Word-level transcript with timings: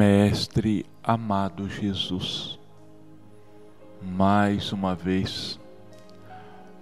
Mestre 0.00 0.86
amado 1.02 1.68
Jesus, 1.68 2.58
mais 4.00 4.72
uma 4.72 4.94
vez 4.94 5.60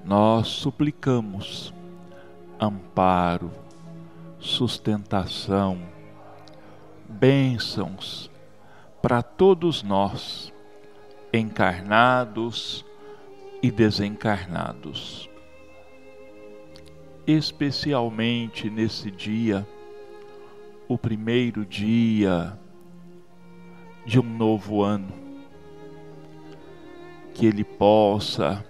nós 0.04 0.46
suplicamos 0.46 1.74
amparo, 2.60 3.50
sustentação, 4.38 5.82
bênçãos 7.08 8.30
para 9.02 9.20
todos 9.20 9.82
nós, 9.82 10.54
encarnados 11.32 12.84
e 13.60 13.68
desencarnados. 13.68 15.28
Especialmente 17.26 18.70
nesse 18.70 19.10
dia, 19.10 19.66
o 20.86 20.96
primeiro 20.96 21.66
dia 21.66 22.56
de 24.08 24.18
um 24.18 24.22
novo 24.22 24.82
ano, 24.82 25.12
que 27.34 27.44
Ele 27.44 27.62
possa, 27.62 28.64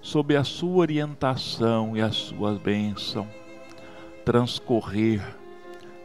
sob 0.00 0.34
a 0.34 0.42
sua 0.42 0.78
orientação 0.78 1.94
e 1.94 2.00
a 2.00 2.10
sua 2.10 2.54
bênção, 2.54 3.28
transcorrer 4.24 5.22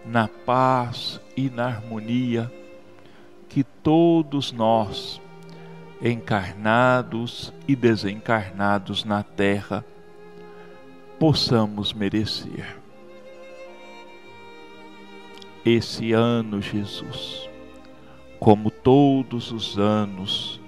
na 0.06 0.28
paz 0.28 1.22
e 1.38 1.50
na 1.50 1.68
harmonia 1.68 2.52
que 3.48 3.64
todos 3.64 4.52
nós, 4.52 5.22
encarnados 6.02 7.54
e 7.70 7.74
desencarnados 7.74 9.06
na 9.06 9.24
terra, 9.24 9.86
possamos 11.18 11.94
merecer. 11.94 12.78
Esse 15.64 16.12
ano, 16.12 16.62
Jesus, 16.62 17.48
como 18.40 18.70
todos 18.70 19.52
os 19.52 19.78
anos, 19.78 20.62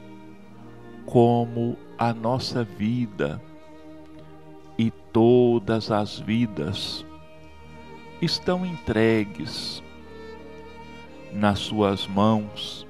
como 1.06 1.78
a 1.98 2.14
nossa 2.14 2.64
vida 2.64 3.42
e 4.78 4.92
todas 5.11 5.92
as 5.92 6.20
vidas 6.20 7.06
estão 8.22 8.66
entregues 8.66 9.84
nas 11.31 11.59
Suas 11.59 12.08
mãos 12.08 12.88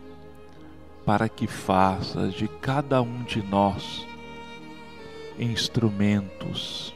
para 1.05 1.27
que 1.27 1.47
faça 1.47 2.27
de 2.30 2.47
cada 2.47 3.02
um 3.02 3.23
de 3.23 3.41
nós 3.41 4.08
instrumentos 5.39 6.93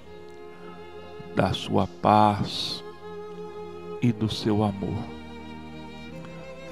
da 1.36 1.52
Sua 1.54 1.88
paz 1.88 2.84
e 4.02 4.12
do 4.12 4.30
Seu 4.30 4.64
amor. 4.64 5.23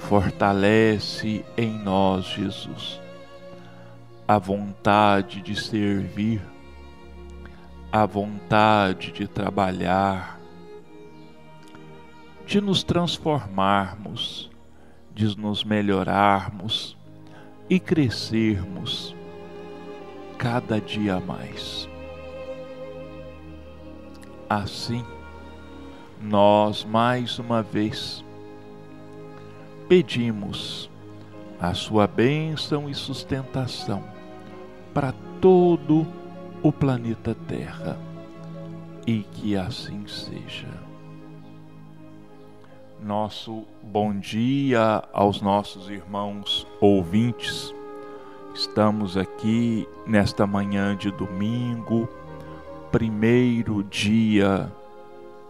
Fortalece 0.08 1.44
em 1.56 1.72
nós, 1.78 2.26
Jesus, 2.26 3.00
a 4.28 4.36
vontade 4.36 5.40
de 5.40 5.56
servir, 5.56 6.42
a 7.90 8.04
vontade 8.04 9.10
de 9.12 9.26
trabalhar, 9.26 10.38
de 12.44 12.60
nos 12.60 12.82
transformarmos, 12.82 14.50
de 15.14 15.38
nos 15.38 15.64
melhorarmos 15.64 16.96
e 17.70 17.80
crescermos 17.80 19.16
cada 20.36 20.80
dia 20.80 21.20
mais. 21.20 21.88
Assim, 24.50 25.02
nós 26.20 26.84
mais 26.84 27.38
uma 27.38 27.62
vez 27.62 28.21
pedimos 29.88 30.90
a 31.60 31.74
sua 31.74 32.06
bênção 32.06 32.88
e 32.88 32.94
sustentação 32.94 34.02
para 34.92 35.12
todo 35.40 36.06
o 36.62 36.72
planeta 36.72 37.36
Terra 37.46 37.98
e 39.06 39.22
que 39.22 39.56
assim 39.56 40.06
seja. 40.06 40.68
Nosso 43.00 43.64
bom 43.82 44.16
dia 44.16 45.02
aos 45.12 45.40
nossos 45.40 45.88
irmãos 45.90 46.66
ouvintes. 46.80 47.74
Estamos 48.54 49.16
aqui 49.16 49.88
nesta 50.06 50.46
manhã 50.46 50.96
de 50.96 51.10
domingo, 51.10 52.08
primeiro 52.92 53.82
dia 53.82 54.70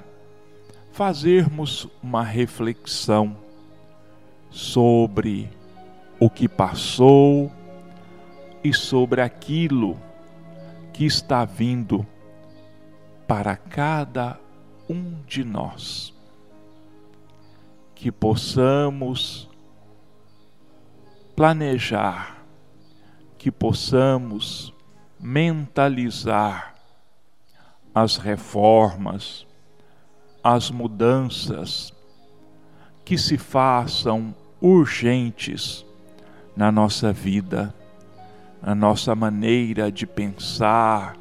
fazermos 0.91 1.89
uma 2.01 2.23
reflexão 2.23 3.35
sobre 4.51 5.49
o 6.19 6.29
que 6.29 6.47
passou 6.47 7.51
e 8.63 8.71
sobre 8.71 9.21
aquilo 9.21 9.99
que 10.93 11.05
está 11.05 11.43
vindo 11.43 12.05
para 13.27 13.57
cada 13.57 14.39
um 14.87 15.19
de 15.25 15.43
nós. 15.43 16.13
Que 17.95 18.11
possamos 18.11 19.49
planejar, 21.35 22.45
que 23.39 23.49
possamos 23.49 24.71
mentalizar 25.19 26.74
as 27.95 28.17
reformas, 28.17 29.47
as 30.43 30.69
mudanças 30.69 31.91
que 33.03 33.17
se 33.17 33.37
façam 33.37 34.35
urgentes 34.61 35.85
na 36.55 36.71
nossa 36.71 37.11
vida, 37.13 37.73
na 38.61 38.75
nossa 38.75 39.15
maneira 39.15 39.91
de 39.91 40.05
pensar, 40.05 41.15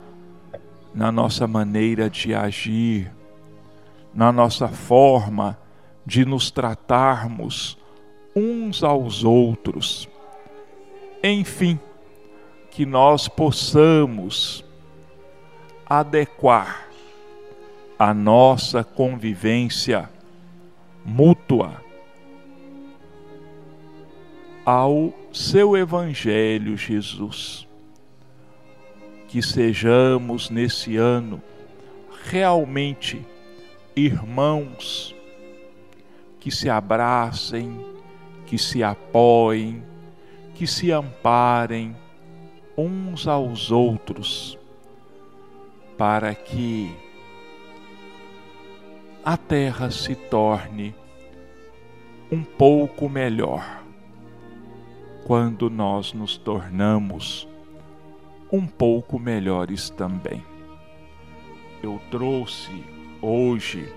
na 0.93 1.11
nossa 1.12 1.47
maneira 1.47 2.11
de 2.11 2.35
agir 2.35 3.11
na 4.15 4.31
nossa 4.31 4.69
forma 4.69 5.59
de 6.06 6.25
nos 6.25 6.50
tratarmos 6.50 7.77
uns 8.37 8.85
aos 8.85 9.25
outros. 9.25 10.09
Enfim, 11.23 11.79
que 12.70 12.87
nós 12.87 13.27
possamos 13.27 14.65
adequar 16.00 16.88
a 17.99 18.12
nossa 18.12 18.82
convivência 18.82 20.08
mútua 21.05 21.82
ao 24.64 25.12
seu 25.32 25.76
Evangelho, 25.76 26.76
Jesus. 26.76 27.67
Que 29.29 29.43
sejamos 29.43 30.49
nesse 30.49 30.96
ano 30.96 31.43
realmente 32.25 33.25
irmãos 33.94 35.14
que 36.41 36.50
se 36.50 36.69
abracem, 36.69 37.85
que 38.46 38.58
se 38.58 38.82
apoiem, 38.82 39.82
que 40.55 40.67
se 40.67 40.91
amparem 40.93 41.96
uns 42.76 43.26
aos 43.26 43.70
outros, 43.70 44.58
para 45.96 46.35
que 46.35 46.94
a 49.25 49.37
terra 49.37 49.91
se 49.91 50.14
torne 50.14 50.94
um 52.31 52.43
pouco 52.43 53.08
melhor 53.08 53.82
quando 55.25 55.70
nós 55.70 56.12
nos 56.12 56.37
tornamos 56.37 57.49
um 58.52 58.67
pouco 58.67 59.19
melhores 59.19 59.88
também. 59.91 60.44
Eu 61.82 62.00
trouxe 62.11 62.85
hoje 63.20 63.91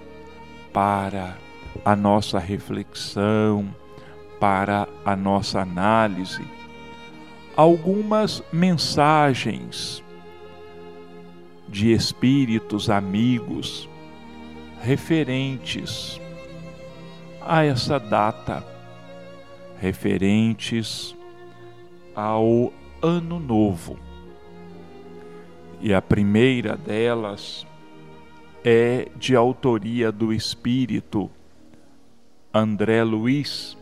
para 0.72 1.38
a 1.84 1.96
nossa 1.96 2.40
reflexão, 2.40 3.74
para 4.40 4.88
a 5.04 5.16
nossa 5.16 5.62
análise, 5.62 6.46
algumas 7.56 8.44
mensagens 8.52 10.04
de 11.68 11.92
espíritos 11.92 12.90
amigos 12.90 13.90
referentes 14.82 16.20
a 17.42 17.64
essa 17.64 18.00
data, 18.00 18.64
referentes 19.80 21.16
ao 22.16 22.72
Ano 23.02 23.40
Novo. 23.40 23.98
E 25.80 25.94
a 25.94 26.02
primeira 26.02 26.76
delas 26.76 27.66
é 28.64 29.08
de 29.16 29.36
autoria 29.36 30.12
do 30.12 30.34
espírito 30.34 31.30
André 32.54 33.04
Luiz 33.04 33.78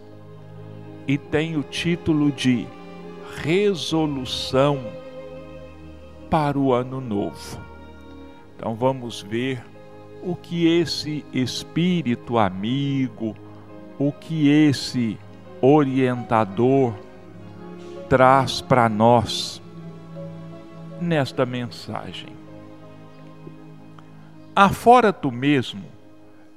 e 1.07 1.17
tem 1.17 1.55
o 1.55 1.63
título 1.63 2.31
de 2.31 2.67
Resolução 3.37 4.79
para 6.29 6.59
o 6.59 6.73
Ano 6.73 6.99
Novo. 6.99 7.74
Então 8.55 8.75
vamos 8.75 9.21
ver 9.21 9.63
o 10.23 10.35
que 10.35 10.67
esse 10.67 11.23
espírito 11.31 12.37
amigo, 12.37 13.35
o 13.99 14.11
que 14.11 14.49
esse 14.49 15.17
orientador 15.61 16.93
traz 18.09 18.61
para 18.61 18.89
nós 18.89 19.61
nesta 20.99 21.45
mensagem. 21.45 22.29
Afora 24.55 25.11
tu 25.11 25.31
mesmo, 25.31 25.83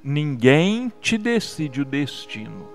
ninguém 0.03 0.91
te 1.01 1.17
decide 1.17 1.81
o 1.81 1.85
destino. 1.85 2.67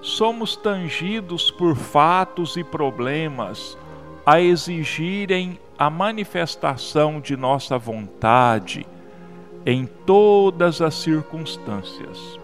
Somos 0.00 0.56
tangidos 0.56 1.50
por 1.50 1.76
fatos 1.76 2.56
e 2.56 2.64
problemas 2.64 3.78
a 4.28 4.42
exigirem 4.42 5.58
a 5.78 5.88
manifestação 5.88 7.18
de 7.18 7.34
nossa 7.34 7.78
vontade 7.78 8.86
em 9.64 9.86
todas 10.04 10.82
as 10.82 10.96
circunstâncias. 10.96 12.38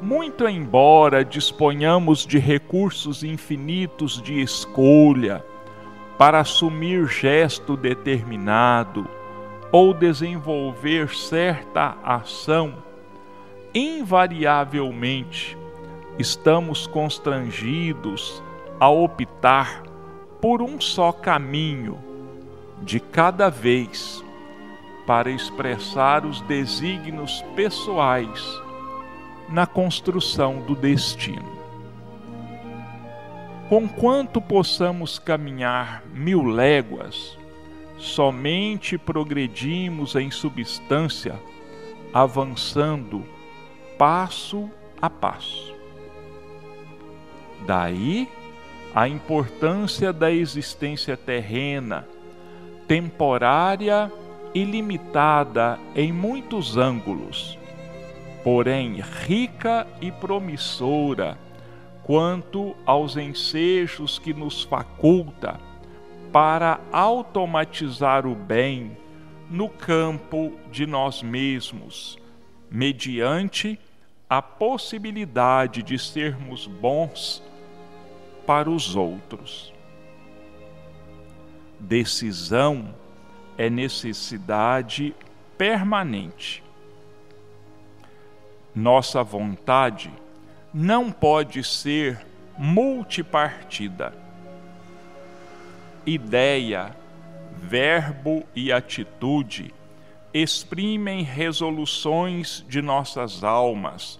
Muito 0.00 0.48
embora 0.48 1.24
disponhamos 1.24 2.24
de 2.24 2.38
recursos 2.38 3.24
infinitos 3.24 4.22
de 4.22 4.40
escolha 4.40 5.44
para 6.16 6.38
assumir 6.38 7.08
gesto 7.08 7.76
determinado 7.76 9.08
ou 9.72 9.92
desenvolver 9.92 11.12
certa 11.12 11.96
ação, 12.04 12.74
invariavelmente 13.74 15.58
estamos 16.16 16.86
constrangidos 16.86 18.40
a 18.80 18.88
optar 18.88 19.82
por 20.40 20.62
um 20.62 20.80
só 20.80 21.12
caminho 21.12 21.98
de 22.82 22.98
cada 22.98 23.50
vez 23.50 24.24
para 25.06 25.30
expressar 25.30 26.24
os 26.24 26.40
desígnios 26.42 27.42
pessoais 27.54 28.42
na 29.50 29.66
construção 29.66 30.62
do 30.62 30.74
destino. 30.74 31.60
Conquanto 33.68 34.40
possamos 34.40 35.18
caminhar 35.18 36.02
mil 36.14 36.44
léguas, 36.44 37.36
somente 37.98 38.96
progredimos 38.96 40.16
em 40.16 40.30
substância, 40.30 41.38
avançando 42.14 43.24
passo 43.98 44.70
a 45.00 45.10
passo. 45.10 45.74
Daí 47.66 48.28
a 48.94 49.08
importância 49.08 50.12
da 50.12 50.30
existência 50.30 51.16
terrena, 51.16 52.06
temporária 52.88 54.10
e 54.54 54.64
limitada 54.64 55.78
em 55.94 56.12
muitos 56.12 56.76
ângulos 56.76 57.60
porém 58.42 59.00
rica 59.26 59.86
e 60.00 60.10
promissora 60.10 61.38
quanto 62.02 62.74
aos 62.86 63.16
ensejos 63.16 64.18
que 64.18 64.32
nos 64.32 64.62
faculta 64.62 65.60
para 66.32 66.80
automatizar 66.90 68.26
o 68.26 68.34
bem 68.34 68.96
no 69.50 69.68
campo 69.68 70.52
de 70.70 70.86
nós 70.86 71.22
mesmos, 71.22 72.18
mediante 72.70 73.78
a 74.28 74.40
possibilidade 74.40 75.82
de 75.82 75.98
sermos 75.98 76.66
bons 76.66 77.42
para 78.50 78.68
os 78.68 78.96
outros. 78.96 79.72
Decisão 81.78 82.92
é 83.56 83.70
necessidade 83.70 85.14
permanente 85.56 86.60
nossa 88.74 89.22
vontade 89.22 90.10
não 90.72 91.10
pode 91.10 91.62
ser 91.64 92.24
multipartida. 92.56 94.14
Ideia, 96.06 96.96
verbo 97.56 98.44
e 98.54 98.72
atitude 98.72 99.74
exprimem 100.32 101.22
resoluções 101.22 102.64
de 102.68 102.80
nossas 102.80 103.42
almas 103.42 104.18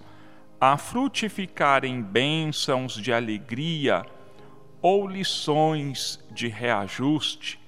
a 0.61 0.77
frutificarem 0.77 2.03
bênçãos 2.03 2.95
de 2.95 3.13
alegria 3.13 4.05
ou 4.83 5.07
lições 5.07 6.23
de 6.31 6.49
reajuste 6.49 7.61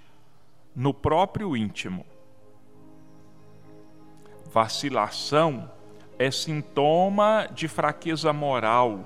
no 0.75 0.95
próprio 0.95 1.57
íntimo. 1.57 2.07
Vacilação 4.53 5.71
é 6.19 6.31
sintoma 6.31 7.49
de 7.53 7.69
fraqueza 7.69 8.33
moral, 8.33 9.05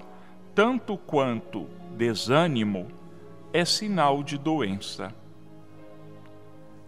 tanto 0.54 0.96
quanto 0.96 1.66
desânimo 1.96 2.88
é 3.52 3.64
sinal 3.64 4.22
de 4.22 4.36
doença. 4.36 5.14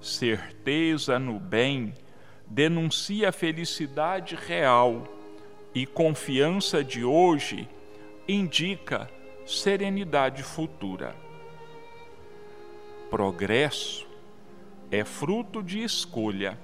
Certeza 0.00 1.18
no 1.18 1.40
bem 1.40 1.94
denuncia 2.46 3.30
a 3.30 3.32
felicidade 3.32 4.36
real 4.36 5.04
e 5.74 5.86
confiança 5.86 6.82
de 6.82 7.04
hoje 7.04 7.68
indica 8.26 9.10
serenidade 9.48 10.42
futura. 10.42 11.16
Progresso 13.10 14.06
é 14.90 15.04
fruto 15.04 15.62
de 15.62 15.82
escolha 15.82 16.58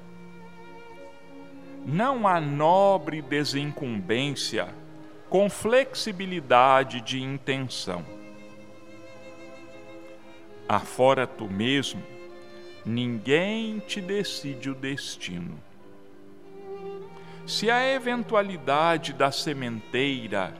não 1.86 2.26
há 2.26 2.40
nobre 2.40 3.20
desincumbência 3.20 4.68
com 5.28 5.50
flexibilidade 5.50 7.02
de 7.02 7.22
intenção. 7.22 8.04
Afora 10.66 11.26
tu 11.26 11.44
mesmo, 11.44 12.02
ninguém 12.86 13.80
te 13.80 14.00
decide 14.00 14.70
o 14.70 14.74
destino. 14.74 15.58
Se 17.46 17.70
a 17.70 17.86
eventualidade 17.86 19.12
da 19.12 19.30
sementeira 19.30 20.54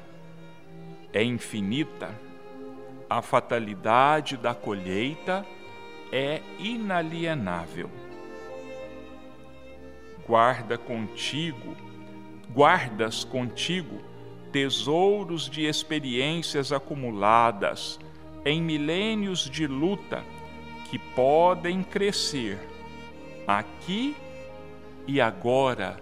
é 1.14 1.24
infinita, 1.24 2.14
a 3.08 3.22
fatalidade 3.22 4.36
da 4.36 4.54
colheita 4.54 5.46
é 6.12 6.42
inalienável 6.58 7.88
guarda 10.26 10.78
contigo, 10.78 11.76
guardas 12.50 13.24
contigo 13.24 14.00
tesouros 14.52 15.50
de 15.50 15.66
experiências 15.66 16.72
acumuladas 16.72 17.98
em 18.44 18.62
milênios 18.62 19.50
de 19.50 19.66
luta 19.66 20.22
que 20.88 20.98
podem 20.98 21.82
crescer 21.82 22.58
aqui 23.46 24.14
e 25.06 25.20
agora 25.20 25.96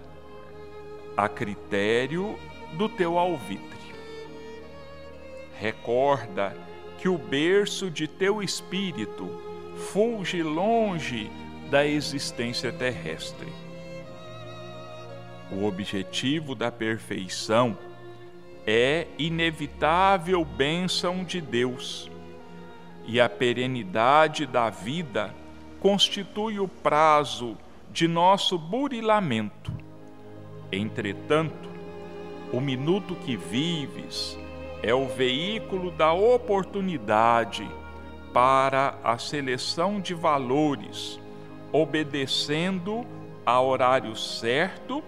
a 1.17 1.27
critério 1.27 2.37
do 2.73 2.87
teu 2.87 3.17
alvitre. 3.17 3.72
Recorda 5.63 6.53
que 6.97 7.07
o 7.07 7.17
berço 7.17 7.89
de 7.89 8.05
teu 8.05 8.43
espírito 8.43 9.29
fulge 9.93 10.43
longe 10.43 11.31
da 11.71 11.87
existência 11.87 12.69
terrestre. 12.69 13.47
O 15.49 15.63
objetivo 15.63 16.53
da 16.53 16.69
perfeição 16.69 17.77
é 18.67 19.07
inevitável 19.17 20.43
bênção 20.43 21.23
de 21.23 21.39
Deus, 21.39 22.11
e 23.05 23.21
a 23.21 23.29
perenidade 23.29 24.45
da 24.45 24.69
vida 24.69 25.33
constitui 25.79 26.59
o 26.59 26.67
prazo 26.67 27.57
de 27.89 28.05
nosso 28.05 28.57
burilamento. 28.57 29.71
Entretanto, 30.73 31.69
o 32.51 32.59
minuto 32.59 33.15
que 33.15 33.37
vives 33.37 34.37
é 34.83 34.93
o 34.93 35.07
veículo 35.07 35.89
da 35.91 36.11
oportunidade 36.11 37.65
para 38.33 38.99
a 39.01 39.17
seleção 39.17 40.01
de 40.01 40.13
valores, 40.13 41.17
obedecendo 41.71 43.05
a 43.45 43.61
horário 43.61 44.13
certo 44.13 45.01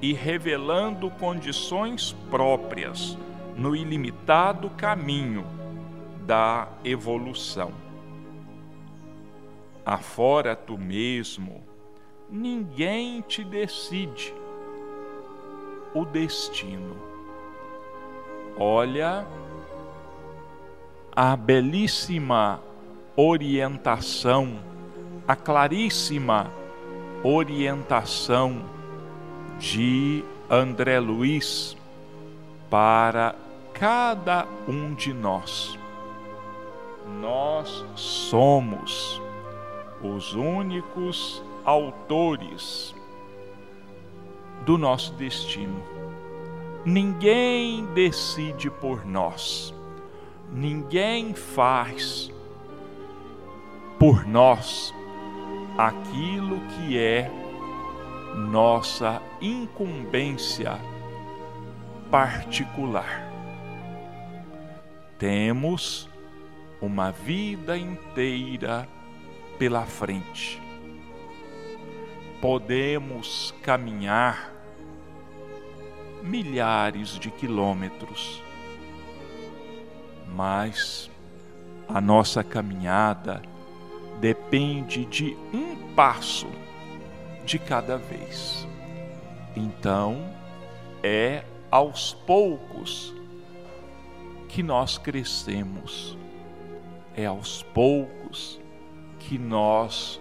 e 0.00 0.12
revelando 0.12 1.10
condições 1.10 2.12
próprias 2.30 3.18
no 3.56 3.74
ilimitado 3.74 4.70
caminho 4.70 5.44
da 6.24 6.68
evolução. 6.84 7.72
Afora 9.84 10.54
tu 10.54 10.78
mesmo, 10.78 11.64
ninguém 12.30 13.22
te 13.22 13.42
decide 13.42 14.32
o 15.94 16.04
destino. 16.04 17.05
Olha 18.58 19.26
a 21.14 21.36
belíssima 21.36 22.60
orientação, 23.14 24.58
a 25.26 25.36
claríssima 25.36 26.50
orientação 27.22 28.64
de 29.58 30.24
André 30.48 31.00
Luiz 31.00 31.76
para 32.70 33.34
cada 33.72 34.46
um 34.66 34.94
de 34.94 35.12
nós. 35.12 35.78
Nós 37.20 37.84
somos 37.94 39.20
os 40.02 40.34
únicos 40.34 41.42
autores 41.64 42.94
do 44.64 44.78
nosso 44.78 45.12
destino. 45.14 45.82
Ninguém 46.86 47.84
decide 47.94 48.70
por 48.70 49.04
nós, 49.04 49.74
ninguém 50.52 51.34
faz 51.34 52.32
por 53.98 54.24
nós 54.24 54.94
aquilo 55.76 56.60
que 56.68 56.96
é 56.96 57.28
nossa 58.36 59.20
incumbência 59.40 60.78
particular. 62.08 63.32
Temos 65.18 66.08
uma 66.80 67.10
vida 67.10 67.76
inteira 67.76 68.88
pela 69.58 69.84
frente. 69.86 70.62
Podemos 72.40 73.52
caminhar 73.60 74.55
milhares 76.26 77.18
de 77.18 77.30
quilômetros, 77.30 78.42
mas 80.34 81.10
a 81.88 82.00
nossa 82.00 82.42
caminhada 82.42 83.40
depende 84.20 85.04
de 85.04 85.36
um 85.52 85.94
passo 85.94 86.48
de 87.44 87.58
cada 87.58 87.96
vez. 87.96 88.66
Então, 89.54 90.34
é 91.02 91.44
aos 91.70 92.12
poucos 92.12 93.14
que 94.48 94.62
nós 94.62 94.98
crescemos, 94.98 96.18
é 97.14 97.26
aos 97.26 97.62
poucos 97.62 98.60
que 99.20 99.38
nós 99.38 100.20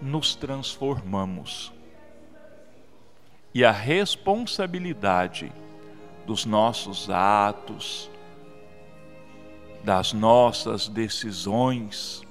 nos 0.00 0.34
transformamos. 0.34 1.72
E 3.54 3.64
a 3.64 3.70
responsabilidade 3.70 5.52
dos 6.26 6.44
nossos 6.46 7.10
atos, 7.10 8.10
das 9.84 10.12
nossas 10.12 10.88
decisões, 10.88 12.22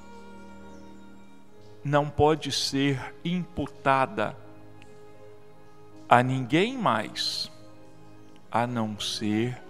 não 1.84 2.10
pode 2.10 2.52
ser 2.52 3.16
imputada 3.24 4.36
a 6.08 6.22
ninguém 6.22 6.78
mais 6.78 7.52
a 8.52 8.68
não 8.68 9.00
ser 9.00 9.62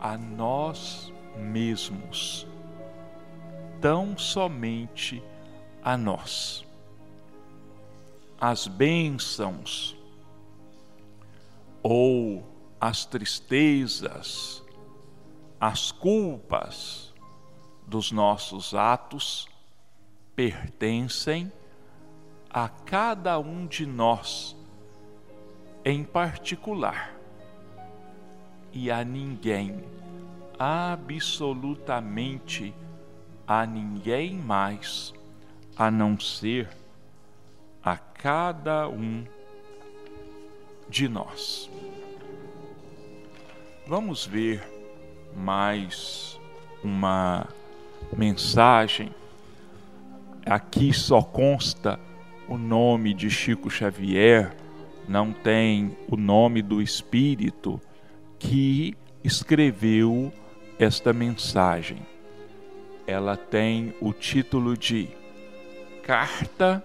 a 0.00 0.16
nós 0.16 1.12
mesmos, 1.36 2.46
tão 3.80 4.16
somente 4.16 5.22
a 5.84 5.96
nós. 5.96 6.64
As 8.40 8.66
bênçãos 8.66 9.96
ou 11.82 12.46
as 12.80 13.04
tristezas, 13.04 14.62
as 15.60 15.92
culpas 15.92 17.12
dos 17.86 18.10
nossos 18.12 18.72
atos 18.74 19.46
pertencem 20.34 21.52
a 22.48 22.66
cada 22.68 23.38
um 23.38 23.66
de 23.66 23.84
nós 23.86 24.56
em 25.84 26.02
particular. 26.04 27.14
E 28.72 28.90
a 28.90 29.04
ninguém, 29.04 29.84
absolutamente 30.58 32.74
a 33.46 33.66
ninguém 33.66 34.34
mais, 34.34 35.12
a 35.76 35.90
não 35.90 36.18
ser 36.18 36.70
a 37.82 37.96
cada 37.96 38.88
um 38.88 39.24
de 39.24 39.41
nós. 41.08 41.70
Vamos 43.86 44.26
ver 44.26 44.62
mais 45.34 46.38
uma 46.84 47.48
mensagem 48.16 49.12
Aqui 50.44 50.92
só 50.92 51.22
consta 51.22 52.00
o 52.48 52.58
nome 52.58 53.14
de 53.14 53.30
Chico 53.30 53.70
Xavier, 53.70 54.54
não 55.08 55.32
tem 55.32 55.96
o 56.08 56.16
nome 56.16 56.60
do 56.60 56.82
espírito 56.82 57.80
que 58.40 58.96
escreveu 59.22 60.32
esta 60.80 61.12
mensagem. 61.12 61.98
Ela 63.06 63.36
tem 63.36 63.94
o 64.00 64.12
título 64.12 64.76
de 64.76 65.08
Carta 66.02 66.84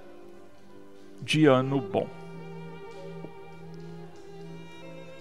de 1.19 1.47
Ano 1.47 1.81
Bom. 1.81 2.07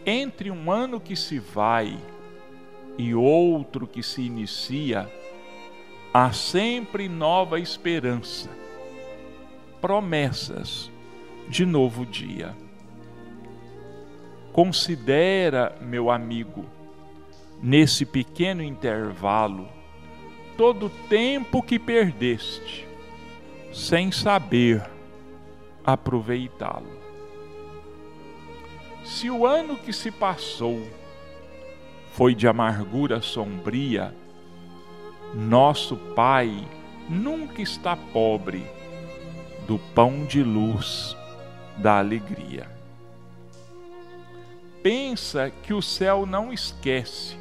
Entre 0.08 0.52
um 0.52 0.70
ano 0.70 1.00
que 1.00 1.16
se 1.16 1.40
vai 1.40 1.98
e 2.96 3.12
outro 3.12 3.88
que 3.88 4.04
se 4.04 4.22
inicia, 4.22 5.12
há 6.14 6.32
sempre 6.32 7.08
nova 7.08 7.58
esperança, 7.58 8.48
promessas 9.80 10.92
de 11.48 11.66
novo 11.66 12.06
dia. 12.06 12.54
Considera, 14.52 15.76
meu 15.80 16.08
amigo, 16.08 16.64
nesse 17.60 18.06
pequeno 18.06 18.62
intervalo, 18.62 19.68
todo 20.56 20.86
o 20.86 20.90
tempo 21.08 21.60
que 21.60 21.80
perdeste, 21.80 22.86
sem 23.72 24.12
saber 24.12 24.88
aproveitá-lo. 25.84 27.05
Se 29.06 29.30
o 29.30 29.46
ano 29.46 29.76
que 29.76 29.92
se 29.92 30.10
passou 30.10 30.82
foi 32.12 32.34
de 32.34 32.46
amargura 32.46 33.22
sombria, 33.22 34.14
nosso 35.32 35.96
Pai 35.96 36.66
nunca 37.08 37.62
está 37.62 37.96
pobre 37.96 38.66
do 39.66 39.78
pão 39.94 40.26
de 40.26 40.42
luz 40.42 41.16
da 41.78 41.98
alegria. 41.98 42.76
pensa 44.82 45.50
que 45.50 45.74
o 45.74 45.82
céu 45.82 46.24
não 46.24 46.52
esquece 46.52 47.36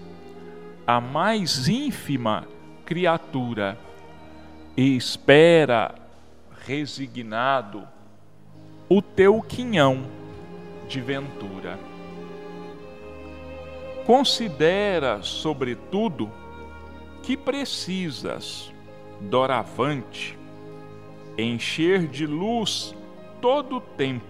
a 0.87 0.99
mais 0.99 1.67
ínfima 1.67 2.47
criatura 2.83 3.77
e 4.75 4.95
espera 4.95 5.93
resignado 6.65 7.87
o 8.89 8.99
teu 8.99 9.43
quinhão 9.43 10.24
de 10.87 11.01
ventura. 11.01 11.79
Considera, 14.05 15.21
sobretudo, 15.23 16.31
que 17.23 17.35
precisas, 17.35 18.71
doravante, 19.19 20.37
encher 21.37 22.07
de 22.07 22.27
luz 22.27 22.95
todo 23.41 23.77
o 23.77 23.81
tempo 23.81 24.25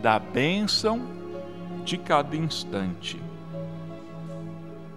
da 0.00 0.18
bênção 0.18 1.00
de 1.84 1.98
cada 1.98 2.36
instante. 2.36 3.20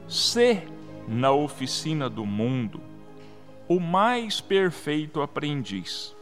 Ser 0.07 0.67
na 1.07 1.31
oficina 1.31 2.09
do 2.09 2.25
mundo 2.25 2.79
o 3.67 3.79
mais 3.79 4.39
perfeito 4.39 5.21
aprendiz, 5.21 6.15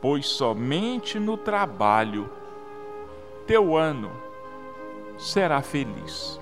pois 0.00 0.26
somente 0.26 1.18
no 1.18 1.36
trabalho 1.36 2.30
teu 3.50 3.76
ano 3.76 4.12
será 5.18 5.60
feliz. 5.60 6.40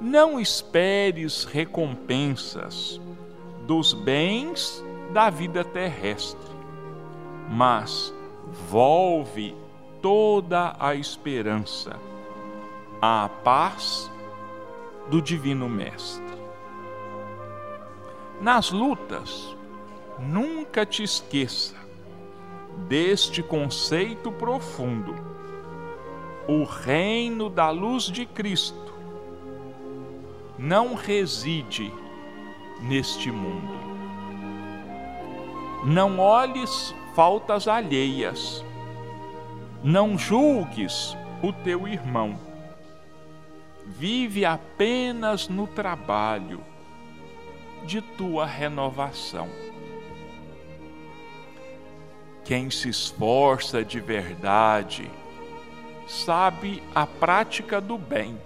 Não 0.00 0.38
esperes 0.38 1.42
recompensas 1.42 3.00
dos 3.66 3.92
bens 3.92 4.84
da 5.12 5.30
vida 5.30 5.64
terrestre, 5.64 6.48
mas 7.50 8.14
volve 8.70 9.56
toda 10.00 10.76
a 10.78 10.94
esperança 10.94 11.98
à 13.02 13.28
paz 13.42 14.08
do 15.10 15.20
Divino 15.20 15.68
Mestre. 15.68 16.22
Nas 18.40 18.70
lutas, 18.70 19.56
nunca 20.20 20.86
te 20.86 21.02
esqueça 21.02 21.83
deste 22.88 23.42
conceito 23.42 24.30
profundo. 24.30 25.14
O 26.46 26.64
reino 26.64 27.48
da 27.48 27.70
luz 27.70 28.04
de 28.04 28.26
Cristo 28.26 28.92
não 30.58 30.94
reside 30.94 31.92
neste 32.82 33.30
mundo. 33.30 33.74
Não 35.84 36.18
olhes 36.18 36.94
faltas 37.14 37.68
alheias. 37.68 38.64
Não 39.82 40.16
julgues 40.16 41.16
o 41.42 41.52
teu 41.52 41.86
irmão. 41.86 42.38
Vive 43.86 44.44
apenas 44.44 45.48
no 45.48 45.66
trabalho 45.66 46.60
de 47.84 48.00
tua 48.00 48.46
renovação. 48.46 49.48
Quem 52.44 52.70
se 52.70 52.90
esforça 52.90 53.82
de 53.82 54.00
verdade 54.00 55.10
sabe 56.06 56.82
a 56.94 57.06
prática 57.06 57.80
do 57.80 57.96
bem 57.96 58.38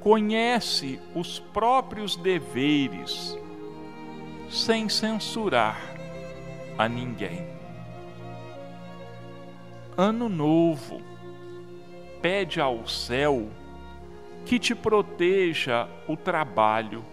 conhece 0.00 0.98
os 1.14 1.38
próprios 1.38 2.16
deveres 2.16 3.36
sem 4.48 4.88
censurar 4.88 5.78
a 6.78 6.88
ninguém. 6.88 7.46
Ano 9.94 10.28
novo, 10.28 11.02
pede 12.22 12.60
ao 12.60 12.86
céu 12.86 13.50
que 14.46 14.58
te 14.58 14.74
proteja 14.74 15.86
o 16.06 16.16
trabalho, 16.16 17.04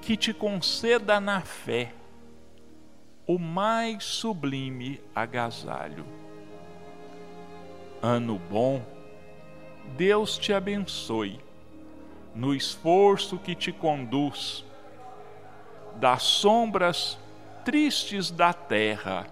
que 0.00 0.16
te 0.16 0.34
conceda 0.34 1.20
na 1.20 1.42
fé 1.42 1.92
o 3.26 3.38
mais 3.38 4.04
sublime 4.04 5.00
agasalho. 5.14 6.06
Ano 8.00 8.40
bom, 8.50 8.80
Deus 9.96 10.38
te 10.38 10.52
abençoe 10.52 11.40
no 12.34 12.54
esforço 12.54 13.38
que 13.38 13.54
te 13.54 13.72
conduz 13.72 14.64
das 15.96 16.22
sombras 16.22 17.18
tristes 17.64 18.30
da 18.30 18.52
terra 18.52 19.26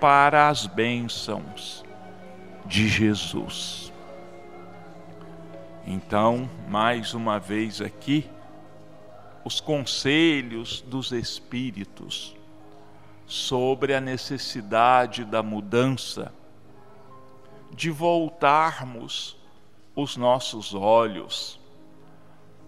para 0.00 0.48
as 0.48 0.66
bênçãos 0.66 1.84
de 2.66 2.88
Jesus. 2.88 3.90
Então, 5.86 6.48
mais 6.68 7.14
uma 7.14 7.38
vez 7.38 7.80
aqui, 7.80 8.28
os 9.44 9.60
conselhos 9.60 10.82
dos 10.82 11.12
Espíritos 11.12 12.36
sobre 13.30 13.94
a 13.94 14.00
necessidade 14.00 15.24
da 15.24 15.40
mudança 15.40 16.34
de 17.70 17.88
voltarmos 17.88 19.36
os 19.94 20.16
nossos 20.16 20.74
olhos 20.74 21.60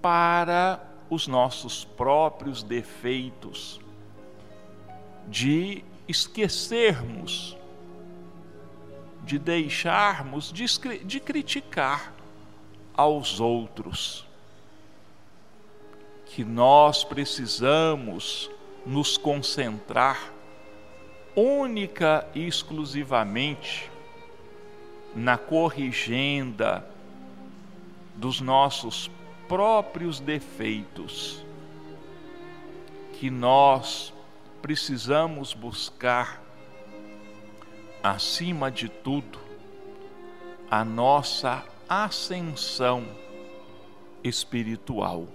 para 0.00 0.80
os 1.10 1.26
nossos 1.26 1.84
próprios 1.84 2.62
defeitos, 2.62 3.80
de 5.26 5.84
esquecermos, 6.06 7.56
de 9.24 9.40
deixarmos 9.40 10.52
de, 10.52 10.64
de 11.04 11.18
criticar 11.18 12.14
aos 12.94 13.40
outros, 13.40 14.24
que 16.26 16.44
nós 16.44 17.02
precisamos 17.02 18.48
nos 18.86 19.16
concentrar 19.16 20.31
única 21.34 22.26
e 22.34 22.46
exclusivamente 22.46 23.90
na 25.14 25.36
corrigenda 25.36 26.86
dos 28.14 28.40
nossos 28.40 29.10
próprios 29.48 30.20
defeitos, 30.20 31.44
que 33.14 33.30
nós 33.30 34.12
precisamos 34.60 35.54
buscar, 35.54 36.42
acima 38.02 38.70
de 38.70 38.88
tudo, 38.88 39.38
a 40.70 40.84
nossa 40.84 41.64
ascensão 41.88 43.04
espiritual. 44.24 45.26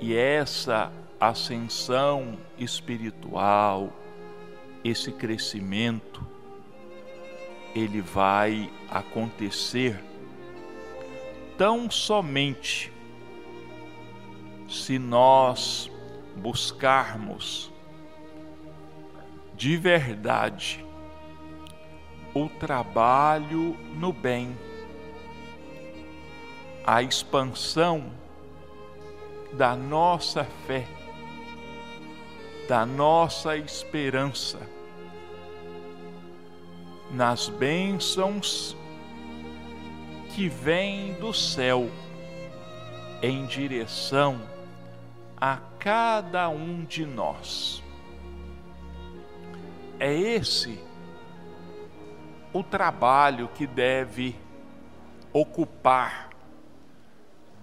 E 0.00 0.14
essa 0.14 0.92
ascensão 1.18 2.36
espiritual, 2.58 3.92
esse 4.84 5.12
crescimento, 5.12 6.26
ele 7.74 8.00
vai 8.00 8.70
acontecer 8.90 10.02
tão 11.56 11.90
somente 11.90 12.92
se 14.68 14.98
nós 14.98 15.90
buscarmos 16.36 17.70
de 19.54 19.76
verdade 19.76 20.84
o 22.34 22.48
trabalho 22.48 23.76
no 23.94 24.12
bem, 24.12 24.56
a 26.84 27.02
expansão 27.02 28.10
da 29.52 29.76
nossa 29.76 30.44
fé, 30.66 30.86
da 32.68 32.86
nossa 32.86 33.56
esperança 33.56 34.58
nas 37.10 37.48
bênçãos 37.48 38.76
que 40.34 40.48
vêm 40.48 41.12
do 41.14 41.32
céu 41.32 41.90
em 43.22 43.44
direção 43.46 44.40
a 45.38 45.58
cada 45.78 46.48
um 46.48 46.84
de 46.84 47.04
nós. 47.04 47.82
É 49.98 50.12
esse 50.12 50.80
o 52.52 52.62
trabalho 52.62 53.48
que 53.48 53.66
deve 53.66 54.36
ocupar 55.32 56.30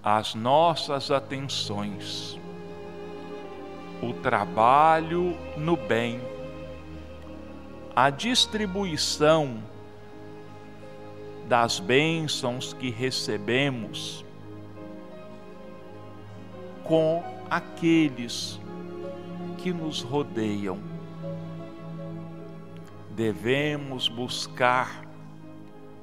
as 0.03 0.33
nossas 0.35 1.11
atenções. 1.11 2.39
O 4.01 4.13
trabalho 4.13 5.35
no 5.57 5.75
bem 5.75 6.21
a 7.95 8.09
distribuição 8.09 9.61
das 11.49 11.81
bênçãos 11.81 12.71
que 12.71 12.89
recebemos 12.89 14.23
com 16.85 17.21
aqueles 17.49 18.57
que 19.57 19.73
nos 19.73 20.01
rodeiam. 20.01 20.79
devemos 23.09 24.07
buscar 24.07 25.05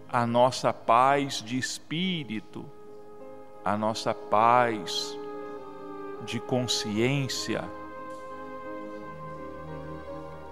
a 0.06 0.26
nossa 0.26 0.70
paz 0.70 1.42
de 1.42 1.56
espírito, 1.56 2.66
a 3.64 3.74
nossa 3.74 4.12
paz 4.12 5.18
de 6.26 6.38
consciência 6.38 7.64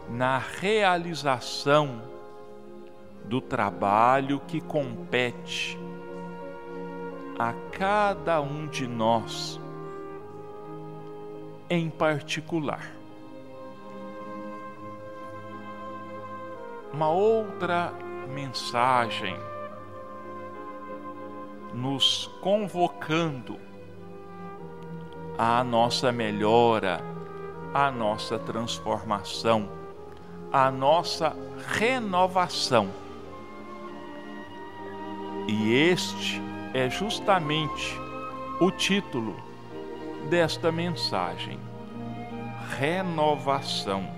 na 0.09 0.39
realização 0.39 2.03
do 3.25 3.41
trabalho 3.41 4.41
que 4.41 4.61
compete 4.61 5.79
a 7.39 7.53
cada 7.73 8.41
um 8.41 8.67
de 8.67 8.87
nós 8.87 9.61
em 11.69 11.89
particular. 11.91 12.93
Uma 16.93 17.09
outra 17.09 17.93
mensagem 18.29 19.37
nos 21.73 22.31
convocando 22.41 23.59
à 25.37 25.65
nossa 25.65 26.13
melhora, 26.13 27.01
à 27.73 27.91
nossa 27.91 28.39
transformação, 28.39 29.69
à 30.55 30.71
nossa 30.71 31.37
renovação. 31.67 32.89
E 35.49 35.73
este 35.73 36.41
é 36.73 36.89
justamente 36.89 37.99
o 38.61 38.71
título 38.71 39.35
desta 40.31 40.71
mensagem: 40.71 41.59
renovação. 42.79 44.09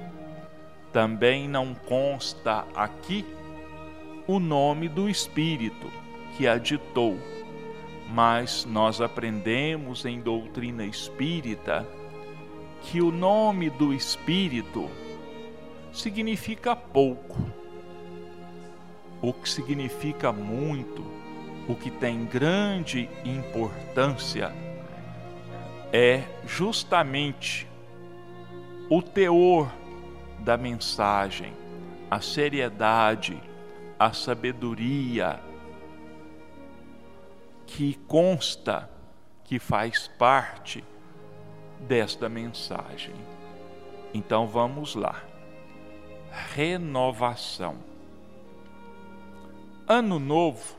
Também 0.93 1.49
não 1.49 1.75
consta 1.75 2.67
aqui 2.75 3.25
o 4.27 4.39
nome 4.39 4.91
do 4.91 5.09
Espírito 5.09 5.91
que 6.37 6.47
a 6.47 6.59
ditou, 6.59 7.17
mas 8.11 8.67
nós 8.67 9.01
aprendemos 9.01 10.05
em 10.05 10.21
doutrina 10.21 10.85
espírita 10.85 11.87
que 12.83 13.01
o 13.01 13.11
nome 13.11 13.71
do 13.71 13.95
Espírito 13.95 14.91
significa 15.97 16.77
pouco. 16.77 17.37
O 19.23 19.33
que 19.33 19.49
significa 19.49 20.33
muito 20.33 21.05
o 21.69 21.75
que 21.75 21.91
tem 21.91 22.25
grande 22.25 23.11
importância 23.25 24.53
é 25.93 26.23
justamente 26.47 27.67
o 28.89 29.03
teor 29.03 29.73
da 30.39 30.57
mensagem, 30.57 31.53
a 32.09 32.21
seriedade, 32.21 33.41
a 33.99 34.13
sabedoria 34.13 35.41
que 37.67 37.95
consta, 38.07 38.89
que 39.43 39.59
faz 39.59 40.07
parte 40.07 40.85
desta 41.81 42.29
mensagem. 42.29 43.15
Então 44.15 44.47
vamos 44.47 44.95
lá. 44.95 45.26
Renovação. 46.31 47.77
Ano 49.89 50.19
novo 50.19 50.77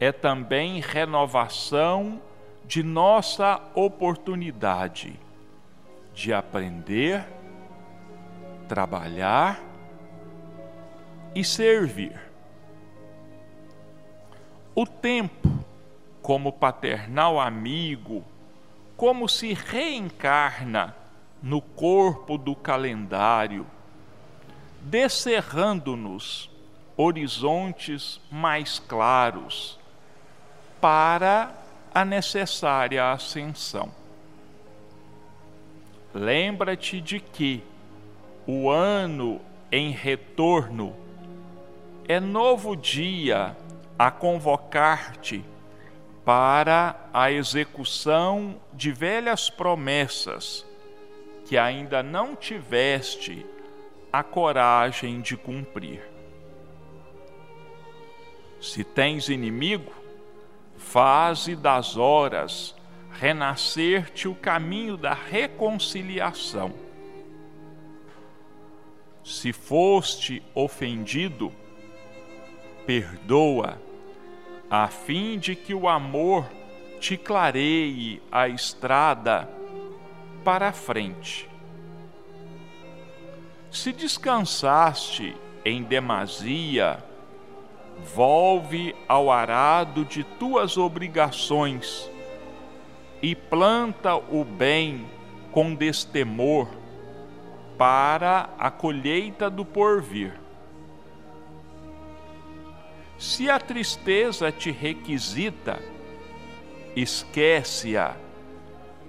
é 0.00 0.10
também 0.10 0.80
renovação 0.80 2.20
de 2.66 2.82
nossa 2.82 3.60
oportunidade 3.74 5.18
de 6.14 6.32
aprender, 6.32 7.24
trabalhar 8.68 9.60
e 11.34 11.44
servir. 11.44 12.18
O 14.74 14.86
tempo, 14.86 15.48
como 16.22 16.52
paternal 16.52 17.38
amigo, 17.38 18.24
como 18.96 19.28
se 19.28 19.52
reencarna 19.52 20.96
no 21.42 21.60
corpo 21.60 22.38
do 22.38 22.56
calendário, 22.56 23.66
descerrando-nos 24.84 26.50
horizontes 26.96 28.20
mais 28.30 28.78
claros 28.78 29.78
para 30.80 31.52
a 31.92 32.04
necessária 32.04 33.10
ascensão. 33.10 33.90
Lembra-te 36.12 37.00
de 37.00 37.18
que 37.18 37.64
o 38.46 38.70
ano 38.70 39.40
em 39.72 39.90
retorno 39.90 40.94
é 42.06 42.20
novo 42.20 42.76
dia 42.76 43.56
a 43.98 44.10
convocar-te 44.10 45.42
para 46.24 47.08
a 47.12 47.32
execução 47.32 48.60
de 48.72 48.92
velhas 48.92 49.48
promessas 49.48 50.64
que 51.46 51.56
ainda 51.58 52.02
não 52.02 52.36
tiveste 52.36 53.44
a 54.16 54.22
coragem 54.22 55.20
de 55.20 55.36
cumprir. 55.36 56.00
Se 58.60 58.84
tens 58.84 59.28
inimigo, 59.28 59.92
faze 60.76 61.56
das 61.56 61.96
horas 61.96 62.76
renascer-te 63.10 64.28
o 64.28 64.34
caminho 64.36 64.96
da 64.96 65.14
reconciliação. 65.14 66.72
Se 69.24 69.52
foste 69.52 70.40
ofendido, 70.54 71.52
perdoa, 72.86 73.82
a 74.70 74.86
fim 74.86 75.40
de 75.40 75.56
que 75.56 75.74
o 75.74 75.88
amor 75.88 76.48
te 77.00 77.16
clareie 77.16 78.22
a 78.30 78.46
estrada 78.46 79.50
para 80.44 80.68
a 80.68 80.72
frente. 80.72 81.52
Se 83.74 83.92
descansaste 83.92 85.36
em 85.64 85.82
demasia, 85.82 87.02
volve 88.14 88.94
ao 89.08 89.32
arado 89.32 90.04
de 90.04 90.22
tuas 90.22 90.76
obrigações 90.76 92.08
e 93.20 93.34
planta 93.34 94.14
o 94.14 94.44
bem 94.44 95.04
com 95.50 95.74
destemor 95.74 96.68
para 97.76 98.48
a 98.60 98.70
colheita 98.70 99.50
do 99.50 99.64
porvir. 99.64 100.38
Se 103.18 103.50
a 103.50 103.58
tristeza 103.58 104.52
te 104.52 104.70
requisita, 104.70 105.82
esquece-a 106.94 108.23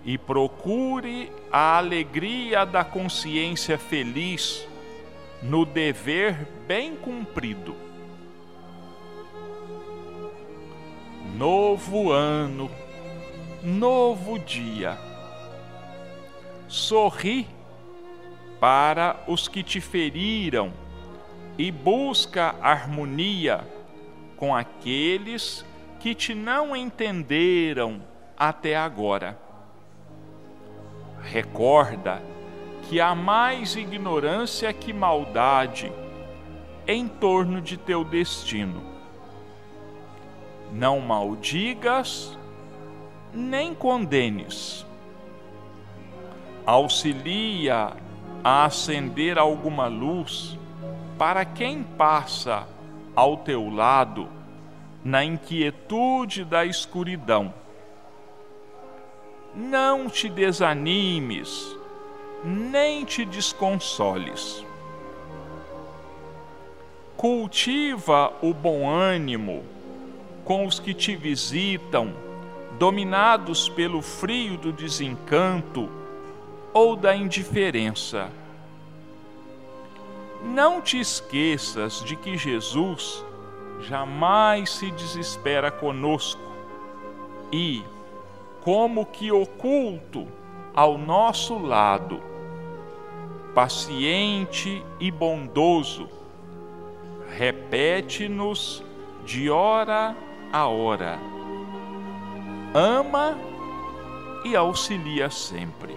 e 0.05 0.17
procure 0.17 1.31
a 1.51 1.77
alegria 1.77 2.65
da 2.65 2.83
consciência 2.83 3.77
feliz 3.77 4.67
no 5.41 5.65
dever 5.65 6.47
bem 6.67 6.95
cumprido. 6.95 7.85
novo 11.35 12.11
ano, 12.11 12.71
novo 13.61 14.39
dia. 14.39 14.97
Sorri 16.67 17.45
para 18.59 19.21
os 19.27 19.47
que 19.47 19.61
te 19.61 19.81
feriram 19.81 20.71
e 21.57 21.71
busca 21.71 22.55
harmonia 22.61 23.67
com 24.37 24.55
aqueles 24.55 25.65
que 25.99 26.15
te 26.15 26.33
não 26.33 26.75
entenderam 26.75 28.01
até 28.37 28.75
agora. 28.75 29.37
Recorda 31.21 32.21
que 32.83 33.01
há 33.01 33.15
mais 33.15 33.75
ignorância 33.75 34.71
que 34.71 34.93
maldade 34.93 35.91
em 36.87 37.07
torno 37.07 37.61
de 37.61 37.77
teu 37.77 38.03
destino 38.03 38.95
não 40.75 40.99
maldigas, 40.99 42.37
nem 43.33 43.73
condenes. 43.73 44.85
Auxilia 46.65 47.93
a 48.43 48.65
acender 48.65 49.37
alguma 49.37 49.87
luz 49.87 50.57
para 51.17 51.45
quem 51.45 51.81
passa 51.81 52.67
ao 53.15 53.37
teu 53.37 53.69
lado 53.69 54.27
na 55.03 55.23
inquietude 55.23 56.43
da 56.43 56.65
escuridão. 56.65 57.53
Não 59.55 60.09
te 60.09 60.27
desanimes, 60.27 61.75
nem 62.43 63.05
te 63.05 63.23
desconsoles. 63.23 64.65
Cultiva 67.15 68.33
o 68.41 68.53
bom 68.53 68.89
ânimo 68.89 69.63
com 70.43 70.65
os 70.65 70.79
que 70.79 70.93
te 70.93 71.15
visitam, 71.15 72.13
dominados 72.77 73.69
pelo 73.69 74.01
frio 74.01 74.57
do 74.57 74.71
desencanto 74.71 75.89
ou 76.73 76.95
da 76.95 77.15
indiferença. 77.15 78.29
não 80.45 80.79
te 80.79 80.99
esqueças 80.99 82.03
de 82.03 82.15
que 82.15 82.37
Jesus 82.37 83.23
jamais 83.81 84.69
se 84.69 84.91
desespera 84.91 85.71
conosco 85.71 86.41
e, 87.51 87.83
como 88.65 89.05
que 89.05 89.31
oculto 89.31 90.27
ao 90.73 90.97
nosso 90.97 91.59
lado, 91.59 92.19
paciente 93.53 94.83
e 94.99 95.11
bondoso, 95.11 96.09
repete-nos 97.37 98.83
de 99.23 99.51
hora 99.51 100.17
a 100.51 100.65
hora. 100.65 101.19
Ama 102.73 103.37
e 104.43 104.55
auxilia 104.55 105.29
sempre. 105.29 105.95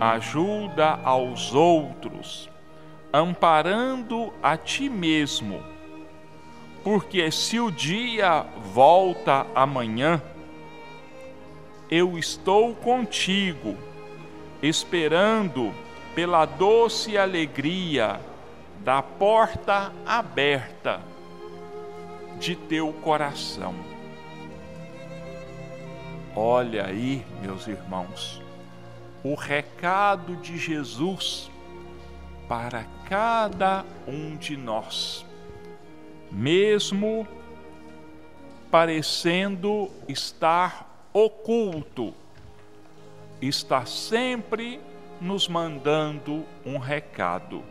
Ajuda 0.00 0.98
aos 1.04 1.54
outros, 1.54 2.48
amparando 3.12 4.32
a 4.42 4.56
ti 4.56 4.88
mesmo, 4.88 5.62
porque 6.86 7.32
se 7.32 7.58
o 7.58 7.68
dia 7.68 8.46
volta 8.72 9.44
amanhã, 9.56 10.22
eu 11.90 12.16
estou 12.16 12.76
contigo, 12.76 13.76
esperando 14.62 15.74
pela 16.14 16.44
doce 16.46 17.18
alegria 17.18 18.20
da 18.84 19.02
porta 19.02 19.92
aberta 20.06 21.00
de 22.38 22.54
teu 22.54 22.92
coração. 22.92 23.74
Olha 26.36 26.86
aí, 26.86 27.26
meus 27.42 27.66
irmãos, 27.66 28.40
o 29.24 29.34
recado 29.34 30.36
de 30.36 30.56
Jesus 30.56 31.50
para 32.46 32.84
cada 33.08 33.84
um 34.06 34.36
de 34.36 34.56
nós, 34.56 35.25
mesmo 36.36 37.26
parecendo 38.70 39.90
estar 40.06 41.08
oculto, 41.10 42.12
está 43.40 43.86
sempre 43.86 44.78
nos 45.18 45.48
mandando 45.48 46.44
um 46.62 46.76
recado. 46.76 47.62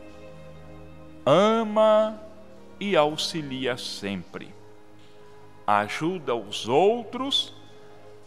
Ama 1.23 2.19
e 2.79 2.95
auxilia 2.95 3.77
sempre. 3.77 4.51
Ajuda 5.67 6.33
os 6.33 6.67
outros 6.67 7.53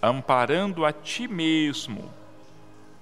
amparando 0.01 0.85
a 0.85 0.93
ti 0.93 1.27
mesmo, 1.27 2.09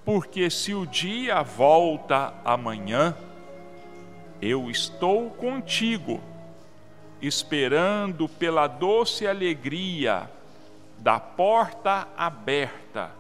porque 0.07 0.49
se 0.49 0.73
o 0.73 0.87
dia 0.87 1.43
volta 1.43 2.33
amanhã, 2.43 3.15
eu 4.41 4.71
estou 4.71 5.29
contigo, 5.29 6.19
esperando 7.21 8.29
pela 8.29 8.67
doce 8.67 9.27
alegria 9.27 10.31
da 10.99 11.19
porta 11.19 12.09
aberta 12.17 13.11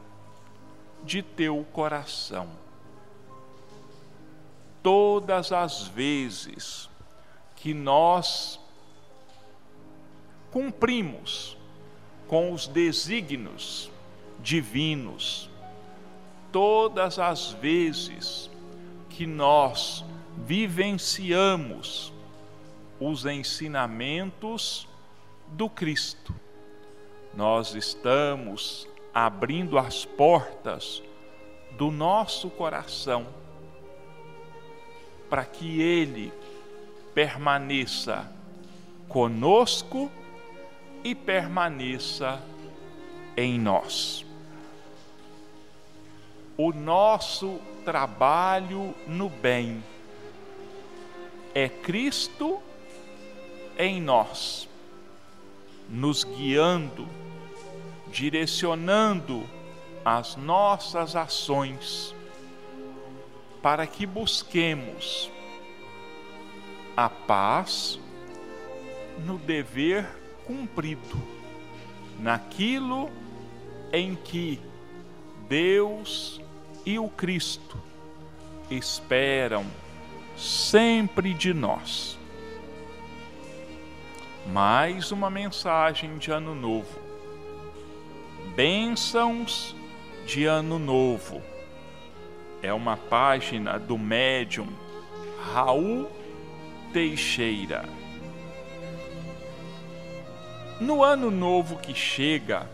de 1.04 1.22
teu 1.22 1.64
coração. 1.72 2.48
Todas 4.82 5.52
as 5.52 5.86
vezes 5.86 6.88
que 7.56 7.74
nós 7.74 8.60
cumprimos 10.50 11.56
com 12.28 12.52
os 12.52 12.66
desígnios 12.66 13.90
divinos. 14.40 15.50
Todas 16.52 17.18
as 17.18 17.52
vezes 17.52 18.50
que 19.10 19.26
nós 19.26 20.04
vivenciamos 20.36 22.12
os 23.00 23.26
ensinamentos 23.26 24.88
do 25.48 25.68
Cristo, 25.68 26.34
nós 27.34 27.74
estamos 27.74 28.88
abrindo 29.12 29.78
as 29.78 30.04
portas 30.04 31.02
do 31.72 31.90
nosso 31.90 32.48
coração 32.50 33.26
para 35.28 35.44
que 35.44 35.80
Ele 35.80 36.32
permaneça 37.14 38.30
conosco 39.08 40.10
e 41.04 41.14
permaneça 41.14 42.42
em 43.36 43.58
nós. 43.58 44.24
O 46.56 46.72
nosso 46.72 47.60
trabalho 47.84 48.94
no 49.06 49.28
bem 49.28 49.82
é 51.54 51.68
Cristo 51.68 52.60
em 53.78 54.00
nós, 54.00 54.68
nos 55.88 56.24
guiando, 56.24 57.08
direcionando 58.10 59.48
as 60.04 60.36
nossas 60.36 61.16
ações 61.16 62.14
para 63.62 63.86
que 63.86 64.06
busquemos 64.06 65.30
a 66.96 67.08
paz 67.08 67.98
no 69.24 69.38
dever 69.38 70.06
cumprido 70.46 71.36
naquilo 72.18 73.10
em 73.92 74.14
que 74.14 74.60
Deus 75.48 76.40
e 76.84 76.98
o 76.98 77.08
Cristo 77.08 77.76
esperam 78.70 79.64
sempre 80.36 81.32
de 81.34 81.52
nós. 81.52 82.18
Mais 84.52 85.10
uma 85.10 85.28
mensagem 85.28 86.18
de 86.18 86.30
Ano 86.30 86.54
Novo. 86.54 87.00
Bênçãos 88.54 89.74
de 90.24 90.44
Ano 90.44 90.78
Novo. 90.78 91.42
É 92.62 92.72
uma 92.72 92.96
página 92.96 93.76
do 93.76 93.98
médium 93.98 94.68
Raul 95.52 96.08
Teixeira. 96.92 97.84
No 100.80 101.02
ano 101.02 101.30
novo 101.30 101.78
que 101.78 101.94
chega, 101.94 102.68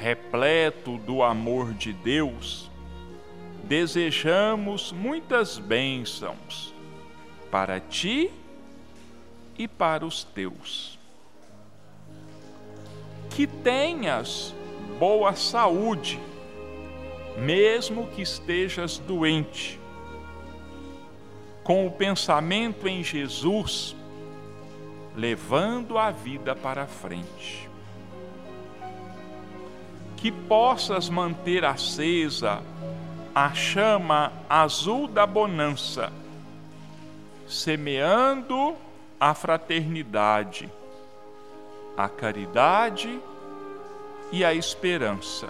repleto 0.00 0.98
do 0.98 1.22
amor 1.22 1.72
de 1.72 1.94
Deus, 1.94 2.70
desejamos 3.64 4.92
muitas 4.92 5.58
bênçãos 5.58 6.74
para 7.50 7.80
ti 7.80 8.30
e 9.58 9.66
para 9.66 10.06
os 10.06 10.22
teus. 10.22 10.98
Que 13.30 13.46
tenhas 13.46 14.54
boa 14.98 15.34
saúde, 15.34 16.18
mesmo 17.36 18.06
que 18.06 18.22
estejas 18.22 18.98
doente. 18.98 19.78
Com 21.62 21.86
o 21.86 21.90
pensamento 21.90 22.88
em 22.88 23.04
Jesus, 23.04 23.94
levando 25.14 25.98
a 25.98 26.10
vida 26.10 26.54
para 26.54 26.86
frente. 26.86 27.68
Que 30.16 30.32
possas 30.32 31.08
manter 31.08 31.64
acesa 31.64 32.62
a 33.34 33.52
chama 33.52 34.32
azul 34.48 35.06
da 35.06 35.26
bonança, 35.26 36.12
semeando 37.46 38.74
a 39.20 39.34
fraternidade, 39.34 40.70
a 41.96 42.08
caridade 42.08 43.20
e 44.30 44.44
a 44.44 44.54
esperança. 44.54 45.48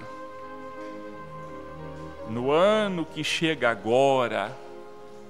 No 2.30 2.50
ano 2.50 3.04
que 3.04 3.22
chega 3.22 3.70
agora, 3.70 4.56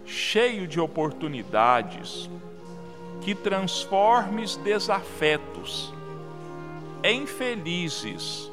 cheio 0.05 0.67
de 0.69 0.81
oportunidades, 0.81 2.31
que 3.21 3.35
transformes 3.35 4.57
desafetos 4.57 5.93
em 7.03 7.27
felizes 7.27 8.51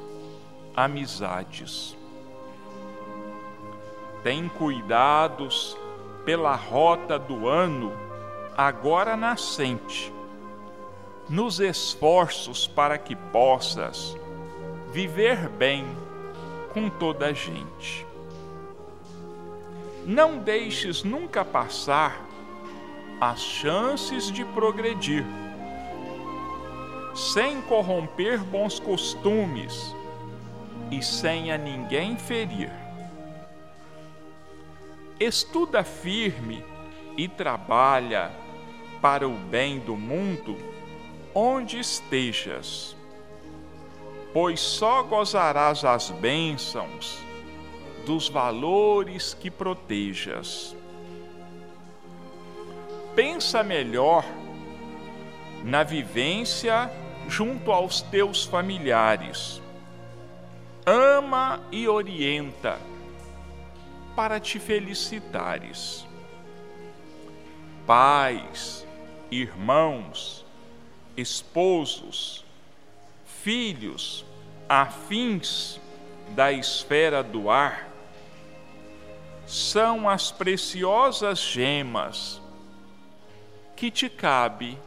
amizades. 0.75 1.95
Tem 4.23 4.49
cuidados 4.49 5.77
pela 6.25 6.55
rota 6.55 7.17
do 7.17 7.47
ano 7.47 8.04
agora 8.57 9.17
nascente, 9.17 10.13
nos 11.29 11.59
esforços 11.59 12.67
para 12.67 12.97
que 12.97 13.15
possas 13.15 14.15
viver 14.91 15.49
bem 15.49 15.85
com 16.73 16.89
toda 16.89 17.27
a 17.27 17.33
gente. 17.33 18.05
Não 20.05 20.37
deixes 20.37 21.03
nunca 21.03 21.43
passar 21.43 22.23
as 23.19 23.39
chances 23.39 24.31
de 24.31 24.45
progredir, 24.45 25.25
sem 27.13 27.61
corromper 27.61 28.39
bons 28.39 28.79
costumes 28.79 29.95
e 30.91 31.01
sem 31.01 31.51
a 31.51 31.57
ninguém 31.57 32.17
ferir. 32.17 32.71
estuda 35.19 35.83
firme 35.83 36.63
e 37.17 37.27
trabalha 37.27 38.44
para 39.05 39.27
o 39.29 39.33
bem 39.33 39.77
do 39.77 39.95
mundo 39.95 40.57
onde 41.31 41.79
estejas, 41.79 42.97
pois 44.33 44.59
só 44.59 45.03
gozarás 45.03 45.85
as 45.85 46.09
bênçãos 46.09 47.19
dos 48.03 48.27
valores 48.27 49.35
que 49.35 49.51
protejas. 49.51 50.75
Pensa 53.15 53.61
melhor 53.61 54.25
na 55.63 55.83
vivência 55.83 56.89
junto 57.27 57.71
aos 57.71 58.01
teus 58.01 58.43
familiares. 58.43 59.61
Ama 60.83 61.61
e 61.71 61.87
orienta 61.87 62.79
para 64.15 64.39
te 64.39 64.57
felicitares. 64.57 66.07
Pais, 67.85 68.84
irmãos, 69.31 70.45
esposos, 71.17 72.45
filhos, 73.25 74.25
afins 74.67 75.79
da 76.29 76.51
esfera 76.51 77.21
do 77.23 77.49
ar, 77.49 77.89
são 79.45 80.09
as 80.09 80.31
preciosas 80.31 81.39
gemas 81.39 82.41
que 83.75 83.91
te 83.91 84.09
cabe 84.09 84.77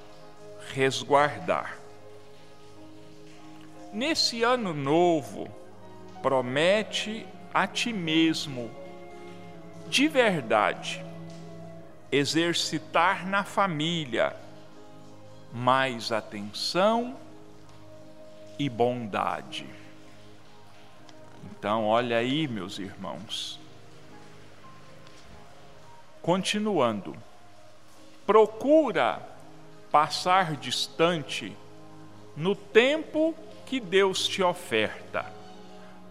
resguardar. 0.73 1.79
Nesse 3.93 4.43
ano 4.43 4.75
novo, 4.75 5.49
promete 6.21 7.27
a 7.55 7.67
ti 7.67 7.93
mesmo, 7.93 8.71
de 9.89 10.09
verdade, 10.09 11.05
exercitar 12.11 13.27
na 13.27 13.45
família 13.45 14.35
mais 15.53 16.13
atenção 16.13 17.17
e 18.59 18.69
bondade. 18.69 19.67
Então, 21.51 21.87
olha 21.87 22.19
aí, 22.19 22.47
meus 22.49 22.79
irmãos. 22.79 23.59
Continuando, 26.23 27.17
procura 28.27 29.23
passar 29.91 30.57
distante 30.57 31.57
no 32.37 32.55
tempo 32.55 33.35
que 33.65 33.81
Deus 33.81 34.27
te 34.29 34.43
oferta, 34.43 35.27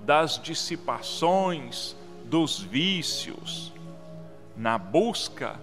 das 0.01 0.41
dissipações, 0.41 1.95
dos 2.25 2.59
vícios, 2.59 3.71
na 4.55 4.77
busca 4.77 5.59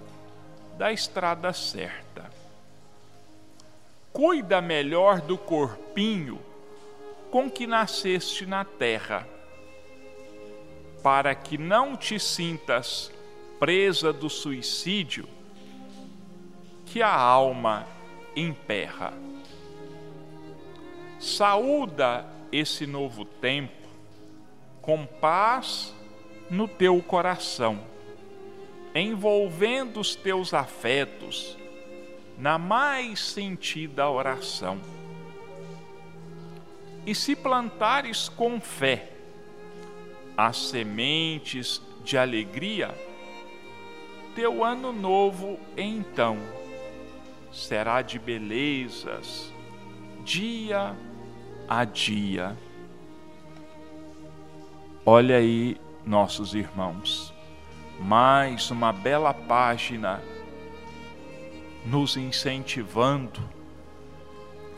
da 0.76 0.92
estrada 0.92 1.52
certa. 1.52 2.30
Cuida 4.12 4.60
melhor 4.60 5.20
do 5.20 5.36
corpinho 5.36 6.40
com 7.30 7.50
que 7.50 7.66
nasceste 7.66 8.46
na 8.46 8.64
terra, 8.64 9.26
para 11.02 11.34
que 11.34 11.58
não 11.58 11.96
te 11.96 12.18
sintas 12.18 13.10
presa 13.58 14.12
do 14.12 14.30
suicídio 14.30 15.28
que 16.86 17.02
a 17.02 17.12
alma 17.12 17.86
emperra 18.36 19.12
saúda 21.24 22.26
esse 22.52 22.86
novo 22.86 23.24
tempo 23.24 23.88
com 24.82 25.06
paz 25.06 25.94
no 26.50 26.68
teu 26.68 27.02
coração, 27.02 27.80
envolvendo 28.94 29.98
os 29.98 30.14
teus 30.14 30.54
afetos 30.54 31.58
na 32.38 32.58
mais 32.58 33.20
sentida 33.20 34.08
oração. 34.08 34.80
E 37.04 37.14
se 37.14 37.34
plantares 37.34 38.28
com 38.28 38.60
fé 38.60 39.10
as 40.36 40.56
sementes 40.56 41.82
de 42.04 42.16
alegria, 42.16 42.94
teu 44.34 44.64
ano 44.64 44.92
novo 44.92 45.58
então 45.76 46.38
será 47.52 48.02
de 48.02 48.18
belezas, 48.18 49.52
dia 50.24 50.96
a 51.68 51.84
dia. 51.84 52.56
Olha 55.04 55.36
aí, 55.36 55.76
nossos 56.04 56.54
irmãos, 56.54 57.33
mais 58.00 58.70
uma 58.70 58.92
bela 58.92 59.32
página 59.32 60.22
nos 61.84 62.16
incentivando, 62.16 63.40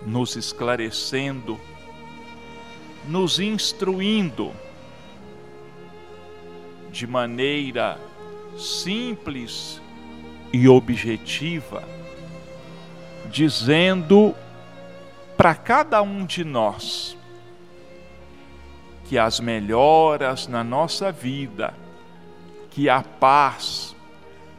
nos 0.04 0.36
esclarecendo, 0.36 1.58
nos 3.06 3.38
instruindo 3.38 4.52
de 6.90 7.06
maneira 7.06 7.98
simples 8.58 9.80
e 10.52 10.68
objetiva, 10.68 11.84
dizendo 13.30 14.34
para 15.36 15.54
cada 15.54 16.02
um 16.02 16.24
de 16.24 16.44
nós 16.44 17.16
que 19.04 19.18
as 19.18 19.38
melhoras 19.38 20.48
na 20.48 20.64
nossa 20.64 21.12
vida, 21.12 21.74
que 22.76 22.90
a 22.90 23.02
paz 23.02 23.96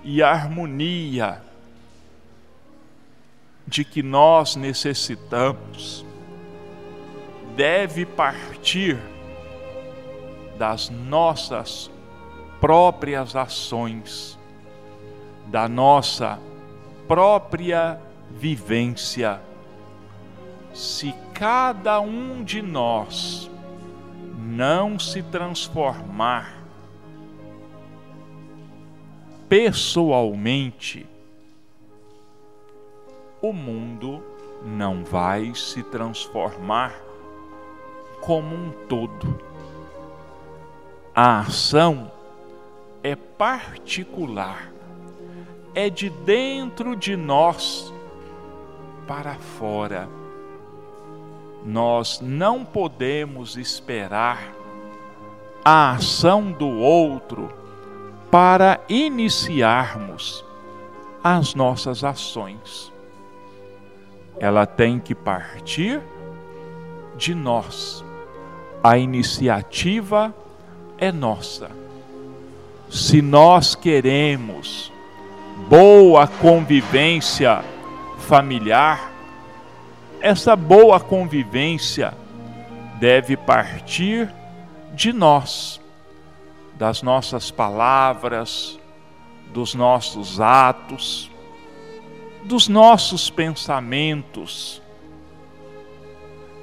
e 0.04 0.24
a 0.24 0.32
harmonia 0.32 1.40
de 3.68 3.86
que 3.86 4.02
nós 4.02 4.56
necessitamos 4.56 6.04
deve 7.56 8.08
partir 8.08 8.98
das 10.58 10.90
nossas 10.90 11.92
próprias 12.60 13.36
ações, 13.36 14.36
da 15.46 15.70
nossa 15.70 16.40
própria 17.08 18.02
vivência. 18.32 19.40
Se 20.74 21.14
cada 21.36 22.00
um 22.00 22.44
de 22.44 22.64
nós 22.64 23.48
não 24.36 24.98
se 24.98 25.22
transformar 25.22 26.57
pessoalmente, 29.48 31.06
o 33.42 33.54
mundo 33.54 34.24
não 34.64 35.04
vai 35.04 35.54
se 35.56 35.84
transformar 35.84 36.94
como 38.22 38.56
um 38.56 38.72
todo. 38.88 39.40
A 41.16 41.40
ação 41.40 42.12
é 43.04 43.16
particular, 43.16 44.72
é 45.74 45.90
de 45.90 46.10
dentro 46.10 46.96
de 46.96 47.16
nós 47.16 47.94
para 49.08 49.36
fora 49.36 50.10
nós 51.68 52.22
não 52.22 52.64
podemos 52.64 53.58
esperar 53.58 54.54
a 55.66 55.92
ação 55.92 56.50
do 56.50 56.70
outro 56.70 57.52
para 58.30 58.80
iniciarmos 58.90 60.44
as 61.24 61.56
nossas 61.56 62.04
ações. 62.04 62.92
Ela 64.40 64.66
tem 64.66 65.00
que 65.00 65.16
partir 65.16 66.02
de 67.16 67.34
nós. 67.34 68.04
A 68.84 68.98
iniciativa 68.98 70.34
é 70.98 71.12
nossa. 71.12 71.70
Se 72.90 73.22
nós 73.22 73.76
queremos 73.76 74.92
boa 75.68 76.28
convivência 76.28 77.64
familiar, 78.20 79.12
essa 80.22 80.56
boa 80.56 81.00
convivência 81.00 82.14
deve 83.00 83.36
partir 83.36 84.30
de 84.94 85.14
nós, 85.14 85.82
das 86.78 87.02
nossas 87.02 87.50
palavras, 87.50 88.80
dos 89.52 89.74
nossos 89.74 90.40
atos, 90.40 91.32
dos 92.44 92.68
nossos 92.68 93.30
pensamentos, 93.30 94.82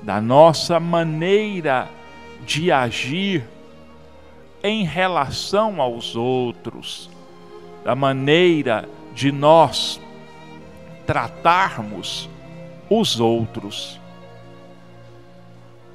da 0.02 0.20
nossa 0.20 0.78
maneira 0.78 1.90
de 2.46 2.70
agir 2.70 3.44
em 4.62 4.84
relação 4.84 5.80
aos 5.80 6.14
outros, 6.14 7.10
da 7.84 7.94
maneira 7.96 8.88
de 9.14 9.32
nós 9.32 10.00
tratarmos 11.06 12.28
os 12.88 13.18
outros. 13.18 14.00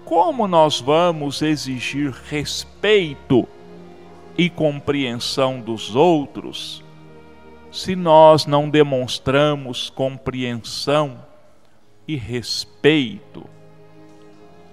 Como 0.03 0.47
nós 0.47 0.81
vamos 0.81 1.41
exigir 1.41 2.11
respeito 2.11 3.47
e 4.39 4.49
compreensão 4.49 5.59
dos 5.59 5.97
outros, 5.97 6.81
se 7.73 7.93
nós 7.93 8.45
não 8.45 8.69
demonstramos 8.69 9.89
compreensão 9.89 11.19
e 12.07 12.15
respeito 12.15 13.45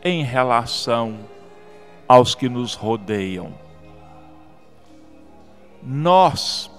em 0.05 0.23
relação 0.23 1.19
aos 2.07 2.33
que 2.33 2.49
nos 2.49 2.75
rodeiam. 2.75 3.53
Nós 5.83 6.71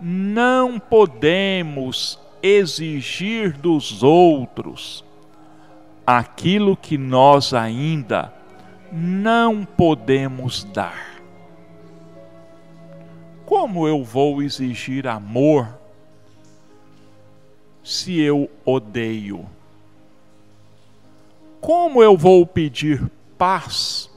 não 0.00 0.78
podemos 0.78 2.16
exigir 2.40 3.58
dos 3.58 4.04
outros 4.04 5.04
aquilo 6.06 6.76
que 6.76 6.96
nós 6.96 7.52
ainda 7.52 8.32
não 8.92 9.64
podemos 9.64 10.62
dar. 10.62 11.15
Como 13.46 13.86
eu 13.86 14.02
vou 14.02 14.42
exigir 14.42 15.06
amor 15.06 15.68
se 17.80 18.20
eu 18.20 18.50
odeio? 18.64 19.46
Como 21.60 22.02
eu 22.02 22.16
vou 22.16 22.44
pedir 22.44 23.08
paz 23.38 24.10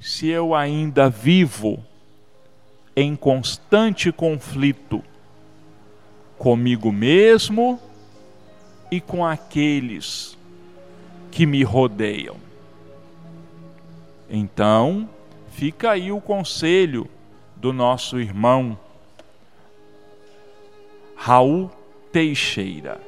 se 0.00 0.28
eu 0.28 0.54
ainda 0.54 1.10
vivo 1.10 1.84
em 2.96 3.14
constante 3.14 4.10
conflito 4.10 5.04
comigo 6.38 6.90
mesmo 6.90 7.78
e 8.90 9.02
com 9.02 9.22
aqueles 9.22 10.34
que 11.30 11.44
me 11.44 11.62
rodeiam. 11.62 12.36
Então, 14.30 15.06
fica 15.50 15.90
aí 15.90 16.10
o 16.10 16.22
conselho 16.22 17.06
do 17.60 17.72
nosso 17.72 18.20
irmão 18.20 18.78
Raul 21.16 21.70
Teixeira. 22.12 23.00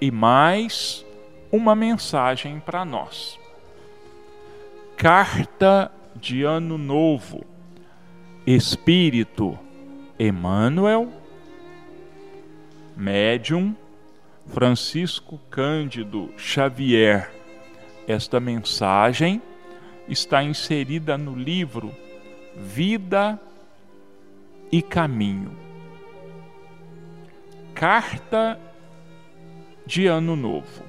E 0.00 0.10
mais 0.10 1.04
uma 1.50 1.74
mensagem 1.74 2.60
para 2.60 2.84
nós. 2.84 3.38
Carta 4.96 5.90
de 6.14 6.42
Ano 6.42 6.76
Novo. 6.76 7.44
Espírito 8.46 9.58
Emmanuel, 10.18 11.10
Médium 12.94 13.74
Francisco 14.48 15.40
Cândido 15.48 16.30
Xavier. 16.36 17.32
Esta 18.06 18.38
mensagem 18.38 19.40
está 20.06 20.42
inserida 20.42 21.16
no 21.16 21.34
livro 21.34 21.90
Vida 22.56 23.40
e 24.70 24.80
Caminho. 24.82 25.56
Carta 27.74 28.58
de 29.86 30.06
Ano 30.06 30.36
Novo. 30.36 30.84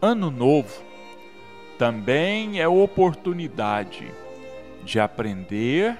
Ano 0.00 0.30
Novo 0.30 0.82
também 1.78 2.60
é 2.60 2.68
oportunidade 2.68 4.12
de 4.82 5.00
aprender, 5.00 5.98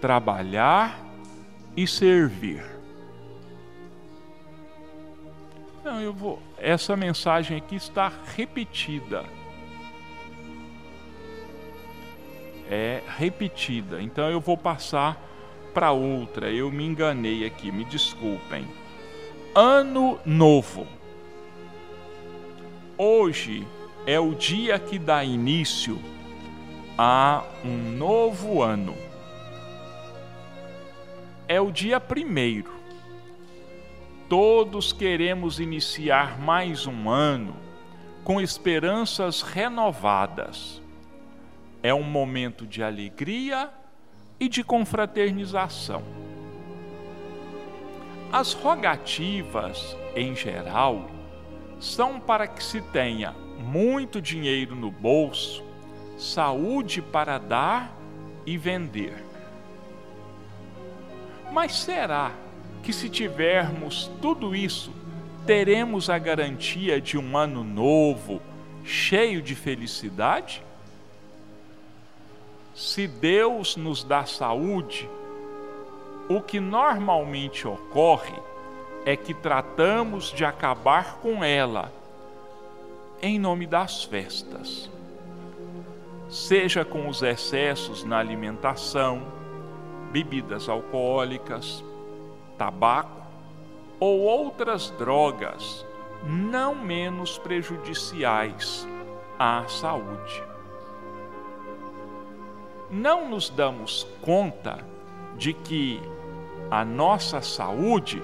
trabalhar 0.00 1.04
e 1.76 1.86
servir. 1.86 2.64
Não, 5.84 6.00
eu 6.00 6.12
vou. 6.12 6.40
Essa 6.58 6.96
mensagem 6.96 7.56
aqui 7.56 7.76
está 7.76 8.12
repetida. 8.36 9.24
É 12.70 13.02
repetida. 13.18 14.00
Então 14.00 14.30
eu 14.30 14.40
vou 14.40 14.56
passar 14.56 15.20
para 15.74 15.90
outra. 15.92 16.50
Eu 16.50 16.70
me 16.70 16.84
enganei 16.84 17.44
aqui, 17.44 17.72
me 17.72 17.84
desculpem. 17.84 18.66
Ano 19.54 20.18
novo. 20.24 20.86
Hoje 22.96 23.66
é 24.06 24.20
o 24.20 24.34
dia 24.34 24.78
que 24.78 24.98
dá 24.98 25.24
início 25.24 25.98
a 26.96 27.42
um 27.64 27.96
novo 27.96 28.62
ano. 28.62 28.94
É 31.48 31.60
o 31.60 31.72
dia 31.72 31.98
primeiro 31.98 32.80
Todos 34.30 34.92
queremos 34.92 35.58
iniciar 35.58 36.38
mais 36.38 36.86
um 36.86 37.10
ano 37.10 37.52
com 38.22 38.40
esperanças 38.40 39.42
renovadas. 39.42 40.79
É 41.82 41.94
um 41.94 42.02
momento 42.02 42.66
de 42.66 42.82
alegria 42.82 43.70
e 44.38 44.48
de 44.48 44.62
confraternização. 44.62 46.02
As 48.32 48.52
rogativas, 48.52 49.96
em 50.14 50.36
geral, 50.36 51.10
são 51.80 52.20
para 52.20 52.46
que 52.46 52.62
se 52.62 52.80
tenha 52.80 53.32
muito 53.58 54.20
dinheiro 54.20 54.76
no 54.76 54.90
bolso, 54.90 55.64
saúde 56.16 57.02
para 57.02 57.38
dar 57.38 57.96
e 58.46 58.56
vender. 58.56 59.24
Mas 61.52 61.74
será 61.74 62.32
que 62.82 62.92
se 62.92 63.08
tivermos 63.08 64.10
tudo 64.22 64.54
isso, 64.54 64.92
teremos 65.46 66.08
a 66.08 66.18
garantia 66.18 67.00
de 67.00 67.18
um 67.18 67.36
ano 67.36 67.64
novo, 67.64 68.40
cheio 68.84 69.42
de 69.42 69.54
felicidade? 69.54 70.62
Se 72.74 73.06
Deus 73.06 73.76
nos 73.76 74.04
dá 74.04 74.24
saúde, 74.24 75.08
o 76.28 76.40
que 76.40 76.60
normalmente 76.60 77.66
ocorre 77.66 78.38
é 79.04 79.16
que 79.16 79.34
tratamos 79.34 80.32
de 80.32 80.44
acabar 80.44 81.16
com 81.16 81.42
ela 81.42 81.92
em 83.22 83.38
nome 83.38 83.66
das 83.66 84.04
festas. 84.04 84.90
Seja 86.28 86.84
com 86.84 87.08
os 87.08 87.22
excessos 87.22 88.04
na 88.04 88.18
alimentação, 88.18 89.22
bebidas 90.12 90.68
alcoólicas, 90.68 91.84
tabaco 92.56 93.20
ou 93.98 94.20
outras 94.20 94.90
drogas 94.90 95.84
não 96.24 96.74
menos 96.74 97.38
prejudiciais 97.38 98.86
à 99.38 99.64
saúde. 99.66 100.42
Não 102.90 103.28
nos 103.28 103.48
damos 103.48 104.06
conta 104.20 104.84
de 105.36 105.52
que 105.52 106.00
a 106.70 106.84
nossa 106.84 107.40
saúde 107.40 108.22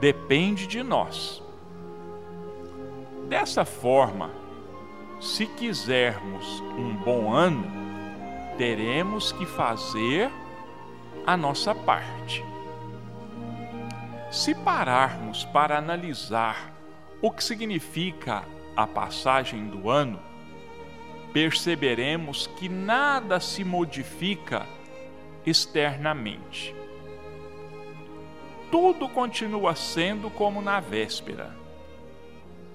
depende 0.00 0.66
de 0.66 0.82
nós. 0.82 1.42
Dessa 3.28 3.64
forma, 3.64 4.30
se 5.20 5.46
quisermos 5.46 6.60
um 6.76 6.94
bom 6.96 7.32
ano, 7.32 7.64
teremos 8.58 9.32
que 9.32 9.46
fazer 9.46 10.30
a 11.26 11.36
nossa 11.36 11.74
parte. 11.74 12.44
Se 14.30 14.54
pararmos 14.54 15.44
para 15.44 15.78
analisar 15.78 16.72
o 17.22 17.30
que 17.30 17.42
significa 17.42 18.44
a 18.76 18.86
passagem 18.86 19.68
do 19.68 19.88
ano, 19.88 20.20
perceberemos 21.34 22.46
que 22.46 22.68
nada 22.68 23.38
se 23.38 23.62
modifica 23.62 24.66
externamente. 25.44 26.74
Tudo 28.70 29.08
continua 29.08 29.74
sendo 29.74 30.30
como 30.30 30.62
na 30.62 30.80
véspera. 30.80 31.54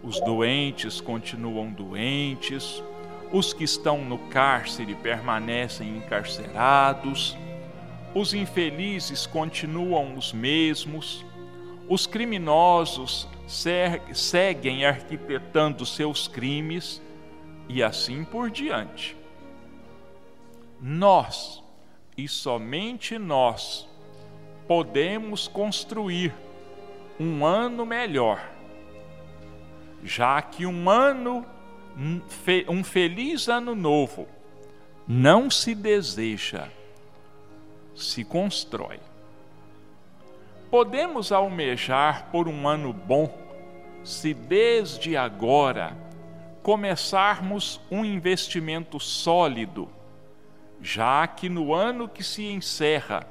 Os 0.04 0.20
doentes 0.22 1.02
continuam 1.02 1.72
doentes, 1.72 2.84
os 3.32 3.54
que 3.54 3.64
estão 3.64 4.06
no 4.06 4.20
cárcere 4.30 4.94
permanecem 4.94 5.98
encarcerados, 5.98 7.36
os 8.14 8.36
infelizes 8.36 9.26
continuam 9.26 10.16
os 10.16 10.32
mesmos 10.32 11.26
os 11.90 12.06
criminosos 12.06 13.28
seguem 14.14 14.86
arquitetando 14.86 15.88
seus 15.88 16.28
crimes 16.28 17.02
e 17.70 17.84
assim 17.84 18.26
por 18.26 18.50
diante. 18.50 19.16
Nós, 20.82 21.64
e 22.18 22.28
somente 22.28 23.20
nós, 23.20 23.88
podemos 24.68 25.48
construir 25.48 26.34
um 27.20 27.46
ano 27.46 27.86
melhor, 27.86 28.50
já 30.04 30.42
que 30.42 30.66
um 30.66 30.90
ano, 30.90 31.46
um 32.68 32.84
feliz 32.84 33.48
ano 33.48 33.76
novo, 33.76 34.28
não 35.08 35.50
se 35.50 35.76
deseja, 35.76 36.68
se 37.96 38.24
constrói. 38.24 39.00
Podemos 40.72 41.32
almejar 41.32 42.30
por 42.32 42.48
um 42.48 42.68
ano 42.68 42.94
bom 42.94 43.36
se 44.04 44.34
desde 44.34 45.18
agora 45.18 46.09
começarmos 46.62 47.80
um 47.90 48.04
investimento 48.04 49.00
sólido 49.00 49.90
já 50.82 51.28
que 51.28 51.50
no 51.50 51.74
ano 51.74 52.08
que 52.08 52.24
se 52.24 52.46
encerra 52.46 53.28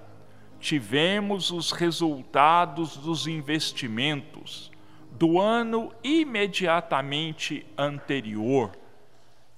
tivemos 0.60 1.50
os 1.50 1.70
resultados 1.70 2.96
dos 2.96 3.26
investimentos 3.26 4.70
do 5.12 5.40
ano 5.40 5.92
imediatamente 6.02 7.66
anterior 7.76 8.72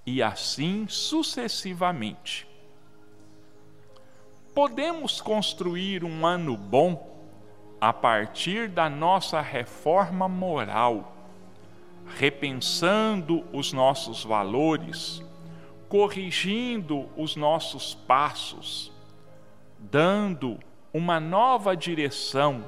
e 0.07 0.23
assim 0.23 0.87
sucessivamente. 0.89 2.47
Podemos 4.55 5.21
construir 5.21 6.05
um 6.05 6.27
ano 6.27 6.57
bom 6.57 7.09
a 7.81 7.93
partir 7.93 8.68
da 8.68 8.91
nossa 8.91 9.41
reforma 9.41 10.29
moral, 10.29 11.20
repensando 12.17 13.45
os 13.53 13.73
nossos 13.73 14.25
valores, 14.25 15.23
corrigindo 15.89 17.09
os 17.17 17.37
nossos 17.37 17.95
passos, 17.95 18.93
dando 19.79 20.59
uma 20.93 21.19
nova 21.19 21.77
direção 21.77 22.65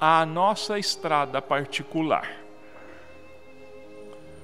à 0.00 0.26
nossa 0.26 0.78
estrada 0.78 1.40
particular. 1.40 2.42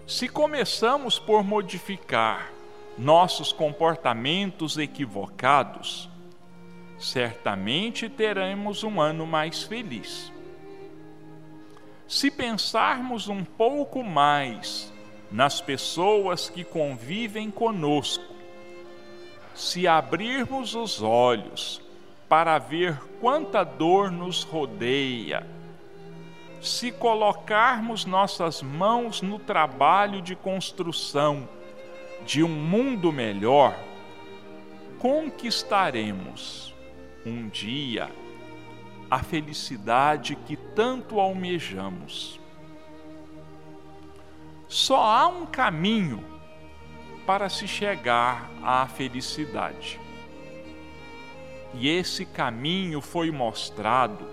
Se 0.06 0.28
começamos 0.28 1.18
por 1.18 1.44
modificar 1.44 2.50
nossos 2.96 3.52
comportamentos 3.52 4.78
equivocados, 4.78 6.08
certamente 6.98 8.08
teremos 8.08 8.82
um 8.82 9.00
ano 9.00 9.26
mais 9.26 9.62
feliz. 9.62 10.32
Se 12.08 12.30
pensarmos 12.30 13.28
um 13.28 13.44
pouco 13.44 14.02
mais 14.02 14.90
nas 15.30 15.60
pessoas 15.60 16.48
que 16.48 16.64
convivem 16.64 17.50
conosco, 17.50 18.24
se 19.54 19.86
abrirmos 19.86 20.74
os 20.74 21.02
olhos 21.02 21.82
para 22.26 22.56
ver 22.58 22.98
quanta 23.20 23.62
dor 23.62 24.10
nos 24.10 24.42
rodeia, 24.42 25.46
se 26.62 26.90
colocarmos 26.90 28.06
nossas 28.06 28.62
mãos 28.62 29.20
no 29.20 29.38
trabalho 29.38 30.22
de 30.22 30.34
construção 30.34 31.46
de 32.24 32.42
um 32.42 32.48
mundo 32.48 33.12
melhor, 33.12 33.78
conquistaremos 34.98 36.74
um 37.26 37.50
dia 37.50 38.08
a 39.10 39.20
felicidade 39.20 40.36
que 40.36 40.56
tanto 40.56 41.18
almejamos. 41.18 42.38
Só 44.68 45.02
há 45.02 45.26
um 45.26 45.46
caminho 45.46 46.22
para 47.26 47.48
se 47.48 47.66
chegar 47.66 48.50
à 48.62 48.86
felicidade. 48.86 49.98
E 51.74 51.88
esse 51.88 52.24
caminho 52.24 53.00
foi 53.00 53.30
mostrado 53.30 54.26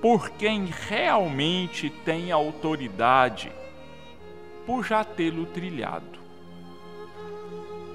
por 0.00 0.30
quem 0.30 0.66
realmente 0.66 1.90
tem 1.90 2.30
autoridade 2.30 3.50
por 4.66 4.84
já 4.84 5.04
tê-lo 5.04 5.46
trilhado. 5.46 6.18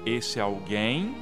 Esse 0.04 0.40
alguém 0.40 1.14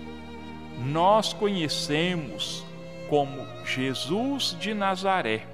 nós 0.78 1.32
conhecemos 1.32 2.64
como 3.10 3.44
Jesus 3.64 4.56
de 4.60 4.72
Nazaré, 4.72 5.44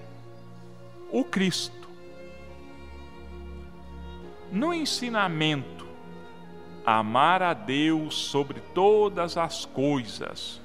o 1.11 1.25
Cristo. 1.25 1.89
No 4.53 4.75
ensinamento, 4.75 5.87
amar 6.85 7.43
a 7.43 7.55
Deus 7.55 8.15
sobre 8.15 8.61
todas 8.61 9.39
as 9.39 9.65
coisas 9.65 10.61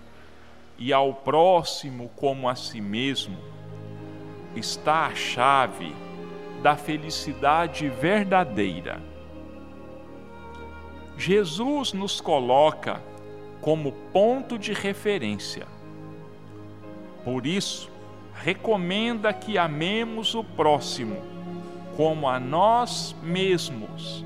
e 0.78 0.92
ao 0.92 1.14
próximo 1.14 2.12
como 2.18 2.50
a 2.50 2.56
si 2.56 2.82
mesmo, 2.82 3.38
está 4.54 5.06
a 5.06 5.16
chave 5.16 5.96
da 6.62 6.76
felicidade 6.76 7.88
verdadeira. 7.88 9.02
Jesus 11.18 11.94
nos 11.94 12.20
coloca 12.20 13.02
como 13.62 13.94
ponto 14.12 14.60
de 14.60 14.74
referência 14.74 15.66
por 17.24 17.46
isso, 17.46 17.90
recomenda 18.34 19.32
que 19.34 19.58
amemos 19.58 20.34
o 20.34 20.44
próximo 20.44 21.22
como 21.96 22.28
a 22.28 22.40
nós 22.40 23.16
mesmos 23.22 24.26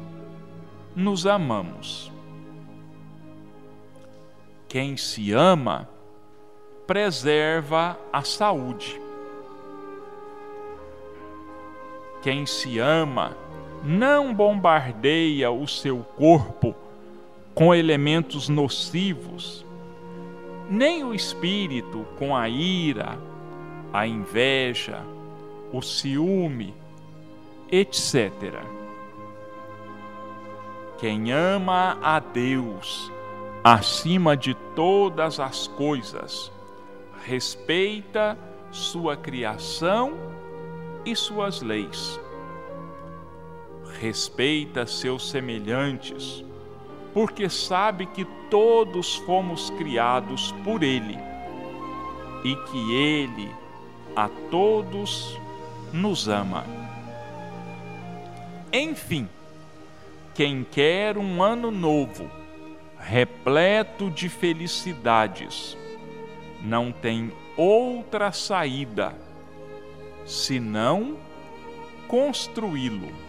nos 0.95 1.25
amamos. 1.25 2.11
Quem 4.67 4.95
se 4.95 5.31
ama 5.31 5.89
preserva 6.85 7.97
a 8.13 8.21
saúde. 8.21 8.99
Quem 12.21 12.45
se 12.45 12.79
ama 12.79 13.35
não 13.83 14.33
bombardeia 14.33 15.51
o 15.51 15.67
seu 15.67 15.99
corpo 16.15 16.75
com 17.53 17.73
elementos 17.73 18.49
nocivos 18.49 19.64
nem 20.69 21.03
o 21.03 21.13
espírito 21.13 22.05
com 22.17 22.35
a 22.35 22.49
ira, 22.49 23.17
a 23.93 24.07
inveja, 24.07 25.01
o 25.71 25.81
ciúme, 25.81 26.73
etc. 27.71 28.31
Quem 30.97 31.31
ama 31.31 31.97
a 32.01 32.19
Deus 32.19 33.11
acima 33.63 34.37
de 34.37 34.53
todas 34.75 35.39
as 35.39 35.67
coisas, 35.67 36.51
respeita 37.23 38.37
sua 38.71 39.17
criação 39.17 40.13
e 41.03 41.15
suas 41.15 41.61
leis. 41.61 42.19
Respeita 43.99 44.85
seus 44.85 45.29
semelhantes 45.29 46.45
porque 47.15 47.49
sabe 47.49 48.07
que 48.07 48.25
todos 48.49 49.15
fomos 49.15 49.69
criados 49.69 50.51
por 50.65 50.83
Ele 50.83 51.17
e 52.43 52.53
que 52.57 52.93
Ele 52.93 53.49
a 54.13 54.27
todos 54.51 55.39
nos 55.93 56.27
ama. 56.27 56.65
Enfim, 58.69 59.29
quem 60.33 60.65
quer 60.69 61.17
um 61.17 61.41
ano 61.41 61.71
novo, 61.71 62.29
repleto 62.99 64.11
de 64.11 64.27
felicidades, 64.27 65.77
não 66.61 66.91
tem 66.91 67.31
outra 67.55 68.33
saída 68.33 69.15
senão 70.25 71.15
construí-lo 72.09 73.24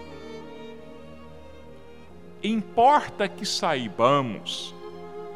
Importa 2.42 3.28
que 3.28 3.46
saibamos 3.46 4.74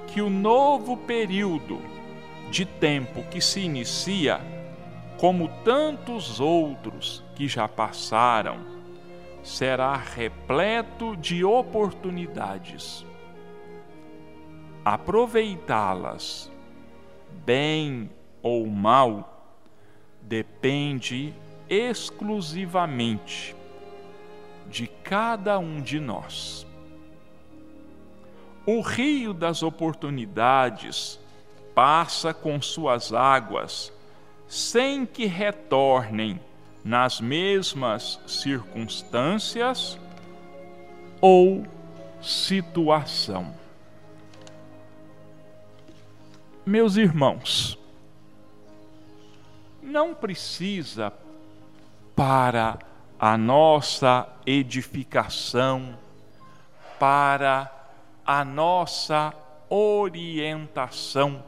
que 0.07 0.21
o 0.21 0.29
novo 0.29 0.97
período 0.97 1.81
de 2.51 2.65
tempo 2.65 3.23
que 3.31 3.41
se 3.41 3.61
inicia, 3.61 4.41
como 5.19 5.49
tantos 5.65 6.41
outros 6.41 7.25
que 7.35 7.47
já 7.47 7.69
passaram, 7.69 8.59
será 9.43 9.97
repleto 9.97 11.17
de 11.17 11.45
oportunidades. 11.45 13.07
Aproveitá-las, 14.85 16.51
bem 17.45 18.11
ou 18.43 18.67
mal, 18.67 19.55
depende 20.23 21.33
exclusivamente 21.69 23.55
de 24.69 24.87
cada 24.87 25.59
um 25.59 25.81
de 25.81 26.01
nós. 26.01 26.67
O 28.73 28.83
rio 28.83 29.35
das 29.35 29.65
oportunidades 29.65 31.19
passa 31.75 32.33
com 32.33 32.63
suas 32.63 33.13
águas 33.13 33.93
sem 34.47 35.05
que 35.05 35.27
retornem 35.27 36.39
nas 36.85 37.21
mesmas 37.21 38.21
circunstâncias 38.29 39.99
ou 41.21 41.67
situação. 42.23 43.53
Meus 46.65 46.95
irmãos, 46.95 47.77
não 49.83 50.15
precisa 50.15 51.13
para 52.15 52.79
a 53.19 53.37
nossa 53.37 54.29
edificação, 54.47 55.99
para 57.01 57.80
a 58.33 58.45
nossa 58.45 59.35
orientação. 59.69 61.43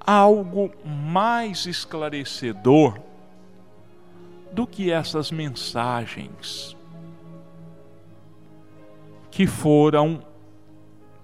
Algo 0.00 0.72
mais 0.84 1.66
esclarecedor 1.66 2.98
do 4.50 4.66
que 4.66 4.90
essas 4.90 5.30
mensagens 5.30 6.76
que 9.30 9.46
foram 9.46 10.20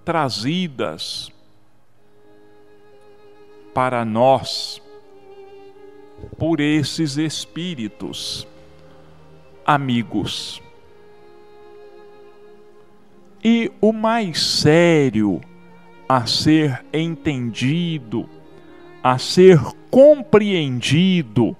trazidas 0.05 1.29
para 3.73 4.05
nós 4.05 4.81
por 6.37 6.61
esses 6.61 7.17
espíritos 7.17 8.47
amigos. 9.65 10.64
E 13.47 13.71
o 13.79 13.93
mais 13.93 14.41
sério 14.41 15.39
a 16.09 16.25
ser 16.25 16.83
entendido, 16.91 18.27
a 19.03 19.19
ser 19.19 19.59
compreendido 19.91 21.55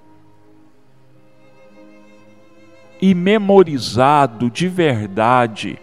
e 3.00 3.14
memorizado 3.14 4.50
de 4.50 4.68
verdade 4.68 5.78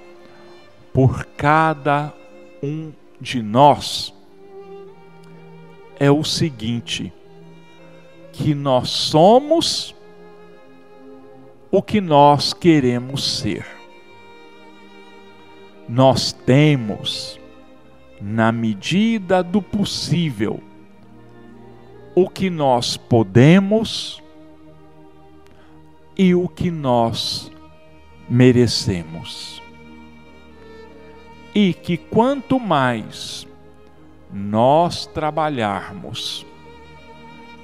por 0.92 1.24
cada 1.36 2.12
um 2.60 2.90
de 3.20 3.40
nós 3.40 4.12
é 6.00 6.10
o 6.10 6.24
seguinte: 6.24 7.12
que 8.32 8.56
nós 8.56 8.90
somos 8.90 9.94
o 11.70 11.80
que 11.80 12.00
nós 12.00 12.52
queremos 12.52 13.38
ser. 13.38 13.81
Nós 15.88 16.32
temos, 16.32 17.38
na 18.20 18.52
medida 18.52 19.42
do 19.42 19.60
possível, 19.60 20.62
o 22.14 22.28
que 22.28 22.48
nós 22.48 22.96
podemos 22.96 24.22
e 26.16 26.34
o 26.34 26.48
que 26.48 26.70
nós 26.70 27.50
merecemos. 28.28 29.62
E 31.54 31.74
que 31.74 31.96
quanto 31.96 32.58
mais 32.58 33.46
nós 34.32 35.06
trabalharmos, 35.06 36.46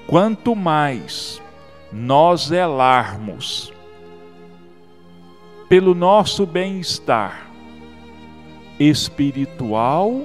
quanto 0.06 0.54
mais 0.54 1.40
nós 1.92 2.48
zelarmos 2.48 3.72
pelo 5.68 5.94
nosso 5.94 6.44
bem-estar 6.46 7.47
espiritual 8.78 10.24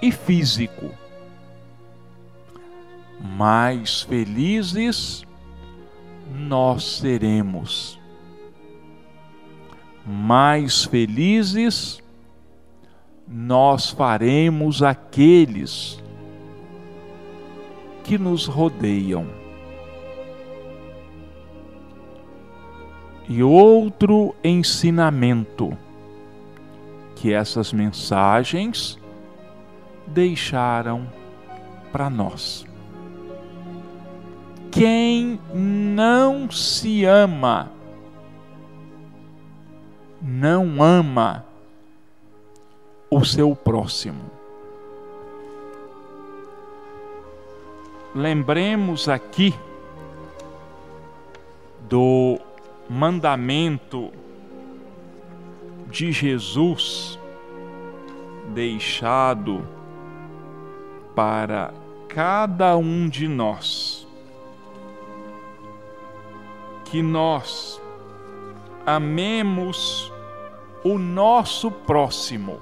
e 0.00 0.10
físico, 0.10 0.90
mais 3.20 4.02
felizes 4.02 5.24
nós 6.30 6.84
seremos. 6.84 7.98
Mais 10.06 10.84
felizes 10.84 12.02
nós 13.26 13.90
faremos 13.90 14.82
aqueles 14.82 16.02
que 18.02 18.18
nos 18.18 18.46
rodeiam. 18.46 19.26
E 23.26 23.42
outro 23.42 24.34
ensinamento 24.44 25.76
que 27.24 27.32
essas 27.32 27.72
mensagens 27.72 28.98
deixaram 30.06 31.10
para 31.90 32.10
nós. 32.10 32.66
Quem 34.70 35.40
não 35.54 36.50
se 36.50 37.06
ama, 37.06 37.72
não 40.20 40.82
ama 40.82 41.46
o 43.10 43.24
seu 43.24 43.56
próximo. 43.56 44.30
Lembremos 48.14 49.08
aqui 49.08 49.54
do 51.88 52.38
mandamento 52.90 54.12
de 55.94 56.10
Jesus 56.10 57.16
deixado 58.52 59.64
para 61.14 61.72
cada 62.08 62.76
um 62.76 63.08
de 63.08 63.28
nós. 63.28 64.04
Que 66.84 67.00
nós 67.00 67.80
amemos 68.84 70.12
o 70.82 70.98
nosso 70.98 71.70
próximo 71.70 72.58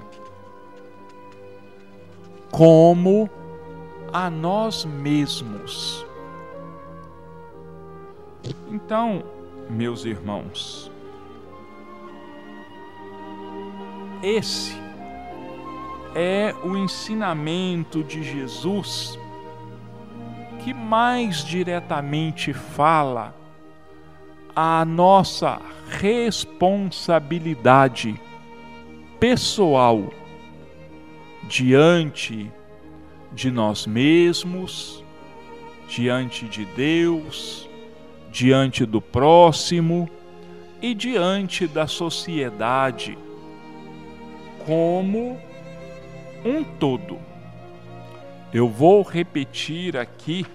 como 2.51 3.27
a 4.13 4.29
nós 4.29 4.85
mesmos. 4.85 6.05
Então, 8.69 9.23
meus 9.67 10.05
irmãos, 10.05 10.92
esse 14.23 14.73
é 16.15 16.55
o 16.63 16.77
ensinamento 16.77 18.01
de 18.03 18.23
Jesus 18.23 19.19
que 20.63 20.73
mais 20.73 21.43
diretamente 21.43 22.53
fala 22.53 23.35
a 24.55 24.85
nossa 24.85 25.59
responsabilidade 25.89 28.17
pessoal 29.19 30.09
diante 31.43 32.49
de 33.33 33.51
nós 33.51 33.85
mesmos, 33.85 35.03
diante 35.87 36.45
de 36.45 36.63
Deus, 36.63 37.69
diante 38.31 38.85
do 38.85 39.01
próximo 39.01 40.09
e 40.81 40.93
diante 40.93 41.67
da 41.67 41.87
sociedade 41.87 43.17
como 44.65 45.39
um 46.43 46.63
todo. 46.63 47.19
Eu 48.53 48.69
vou 48.69 49.01
repetir 49.01 49.97
aqui 49.97 50.45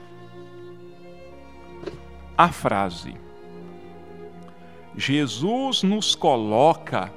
a 2.36 2.48
frase. 2.52 3.14
Jesus 4.96 5.82
nos 5.82 6.14
coloca 6.14 7.12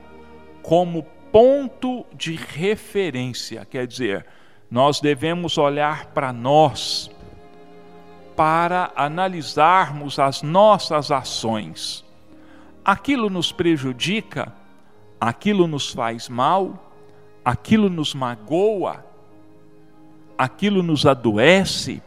como 0.61 1.03
ponto 1.31 2.05
de 2.13 2.35
referência, 2.35 3.65
quer 3.65 3.87
dizer, 3.87 4.25
nós 4.69 4.99
devemos 4.99 5.57
olhar 5.57 6.07
para 6.07 6.31
nós 6.33 7.09
para 8.35 8.91
analisarmos 8.95 10.17
as 10.17 10.41
nossas 10.41 11.11
ações. 11.11 12.03
Aquilo 12.83 13.29
nos 13.29 13.51
prejudica, 13.51 14.51
aquilo 15.21 15.67
nos 15.67 15.91
faz 15.91 16.27
mal, 16.27 16.73
aquilo 17.45 17.91
nos 17.91 18.15
magoa, 18.15 19.05
aquilo 20.35 20.81
nos 20.81 21.05
adoece, 21.05 22.01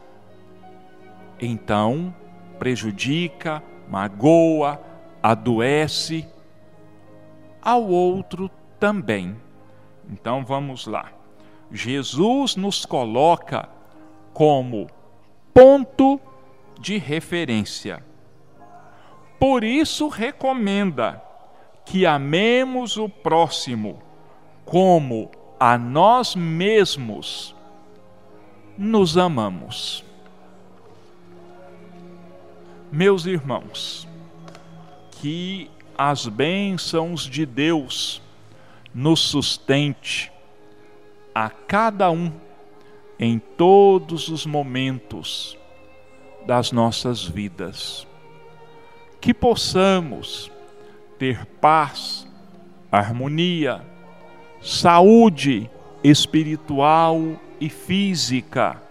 então 1.40 2.12
prejudica, 2.58 3.62
magoa, 3.88 4.80
adoece 5.22 6.26
ao 7.62 7.84
outro 7.86 8.50
também. 8.80 9.36
Então 10.10 10.44
vamos 10.44 10.88
lá. 10.88 11.12
Jesus 11.70 12.56
nos 12.56 12.84
coloca 12.84 13.68
como 14.32 14.88
ponto 15.52 16.20
de 16.80 16.98
referência. 16.98 18.04
Por 19.38 19.62
isso 19.62 20.08
recomenda 20.08 21.22
que 21.84 22.06
amemos 22.06 22.96
o 22.96 23.08
próximo 23.08 24.02
como 24.64 25.30
a 25.58 25.76
nós 25.78 26.34
mesmos 26.34 27.54
nos 28.76 29.16
amamos. 29.16 30.04
Meus 32.90 33.26
irmãos, 33.26 34.08
que 35.20 35.70
as 35.96 36.26
bênçãos 36.26 37.22
de 37.22 37.46
Deus 37.46 38.22
nos 38.94 39.20
sustente 39.20 40.32
a 41.34 41.50
cada 41.50 42.10
um 42.10 42.32
em 43.18 43.38
todos 43.38 44.28
os 44.28 44.46
momentos 44.46 45.56
das 46.46 46.72
nossas 46.72 47.24
vidas. 47.24 48.06
Que 49.20 49.32
possamos 49.32 50.50
ter 51.24 51.46
paz, 51.58 52.28
harmonia, 52.92 53.80
saúde 54.60 55.70
espiritual 56.02 57.40
e 57.58 57.70
física 57.70 58.82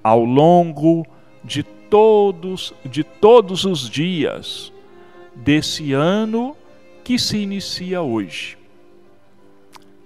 ao 0.00 0.24
longo 0.24 1.04
de 1.42 1.64
todos 1.64 2.72
de 2.84 3.02
todos 3.02 3.64
os 3.64 3.90
dias 3.90 4.72
desse 5.34 5.92
ano 5.92 6.56
que 7.02 7.18
se 7.18 7.38
inicia 7.38 8.00
hoje. 8.00 8.56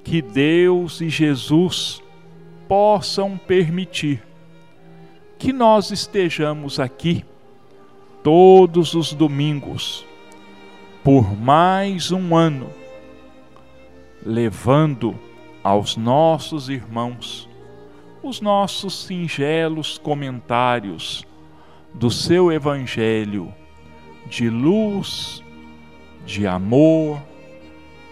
Que 0.02 0.22
Deus 0.22 1.02
e 1.02 1.10
Jesus 1.10 2.02
possam 2.66 3.36
permitir 3.36 4.22
que 5.38 5.52
nós 5.52 5.90
estejamos 5.90 6.80
aqui 6.80 7.22
todos 8.22 8.94
os 8.94 9.12
domingos 9.12 10.10
por 11.04 11.36
mais 11.36 12.12
um 12.12 12.36
ano, 12.36 12.70
levando 14.24 15.18
aos 15.62 15.96
nossos 15.96 16.68
irmãos 16.68 17.48
os 18.22 18.40
nossos 18.40 19.04
singelos 19.04 19.98
comentários 19.98 21.24
do 21.92 22.08
seu 22.08 22.52
Evangelho 22.52 23.52
de 24.26 24.48
luz, 24.48 25.42
de 26.24 26.46
amor, 26.46 27.20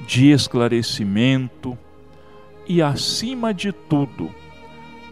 de 0.01 0.33
esclarecimento 0.33 1.79
e, 2.67 2.83
acima 2.83 3.55
de 3.55 3.71
tudo, 3.71 4.35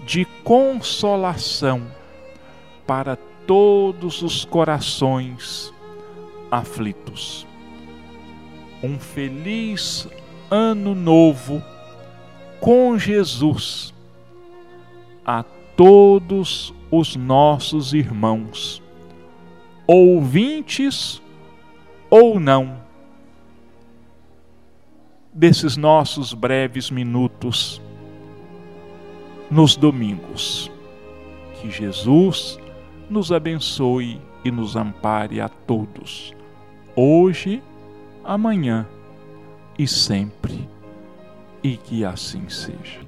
de 0.04 0.24
consolação 0.42 1.86
para 2.84 3.16
todos 3.46 4.20
os 4.22 4.44
corações 4.44 5.72
aflitos. 6.50 7.47
Um 8.82 8.98
feliz 8.98 10.08
Ano 10.50 10.94
Novo 10.94 11.62
com 12.60 12.98
Jesus 12.98 13.94
a 15.24 15.44
todos 15.76 16.72
os 16.90 17.14
nossos 17.14 17.92
irmãos, 17.92 18.82
ouvintes 19.86 21.20
ou 22.10 22.40
não, 22.40 22.80
desses 25.32 25.76
nossos 25.76 26.32
breves 26.32 26.90
minutos 26.90 27.80
nos 29.50 29.76
domingos. 29.76 30.70
Que 31.60 31.70
Jesus 31.70 32.58
nos 33.08 33.30
abençoe 33.30 34.20
e 34.44 34.50
nos 34.50 34.76
ampare 34.76 35.40
a 35.40 35.48
todos, 35.48 36.34
hoje, 36.96 37.62
amanhã 38.28 38.86
e 39.78 39.88
sempre, 39.88 40.68
e 41.62 41.78
que 41.78 42.04
assim 42.04 42.46
seja. 42.50 43.07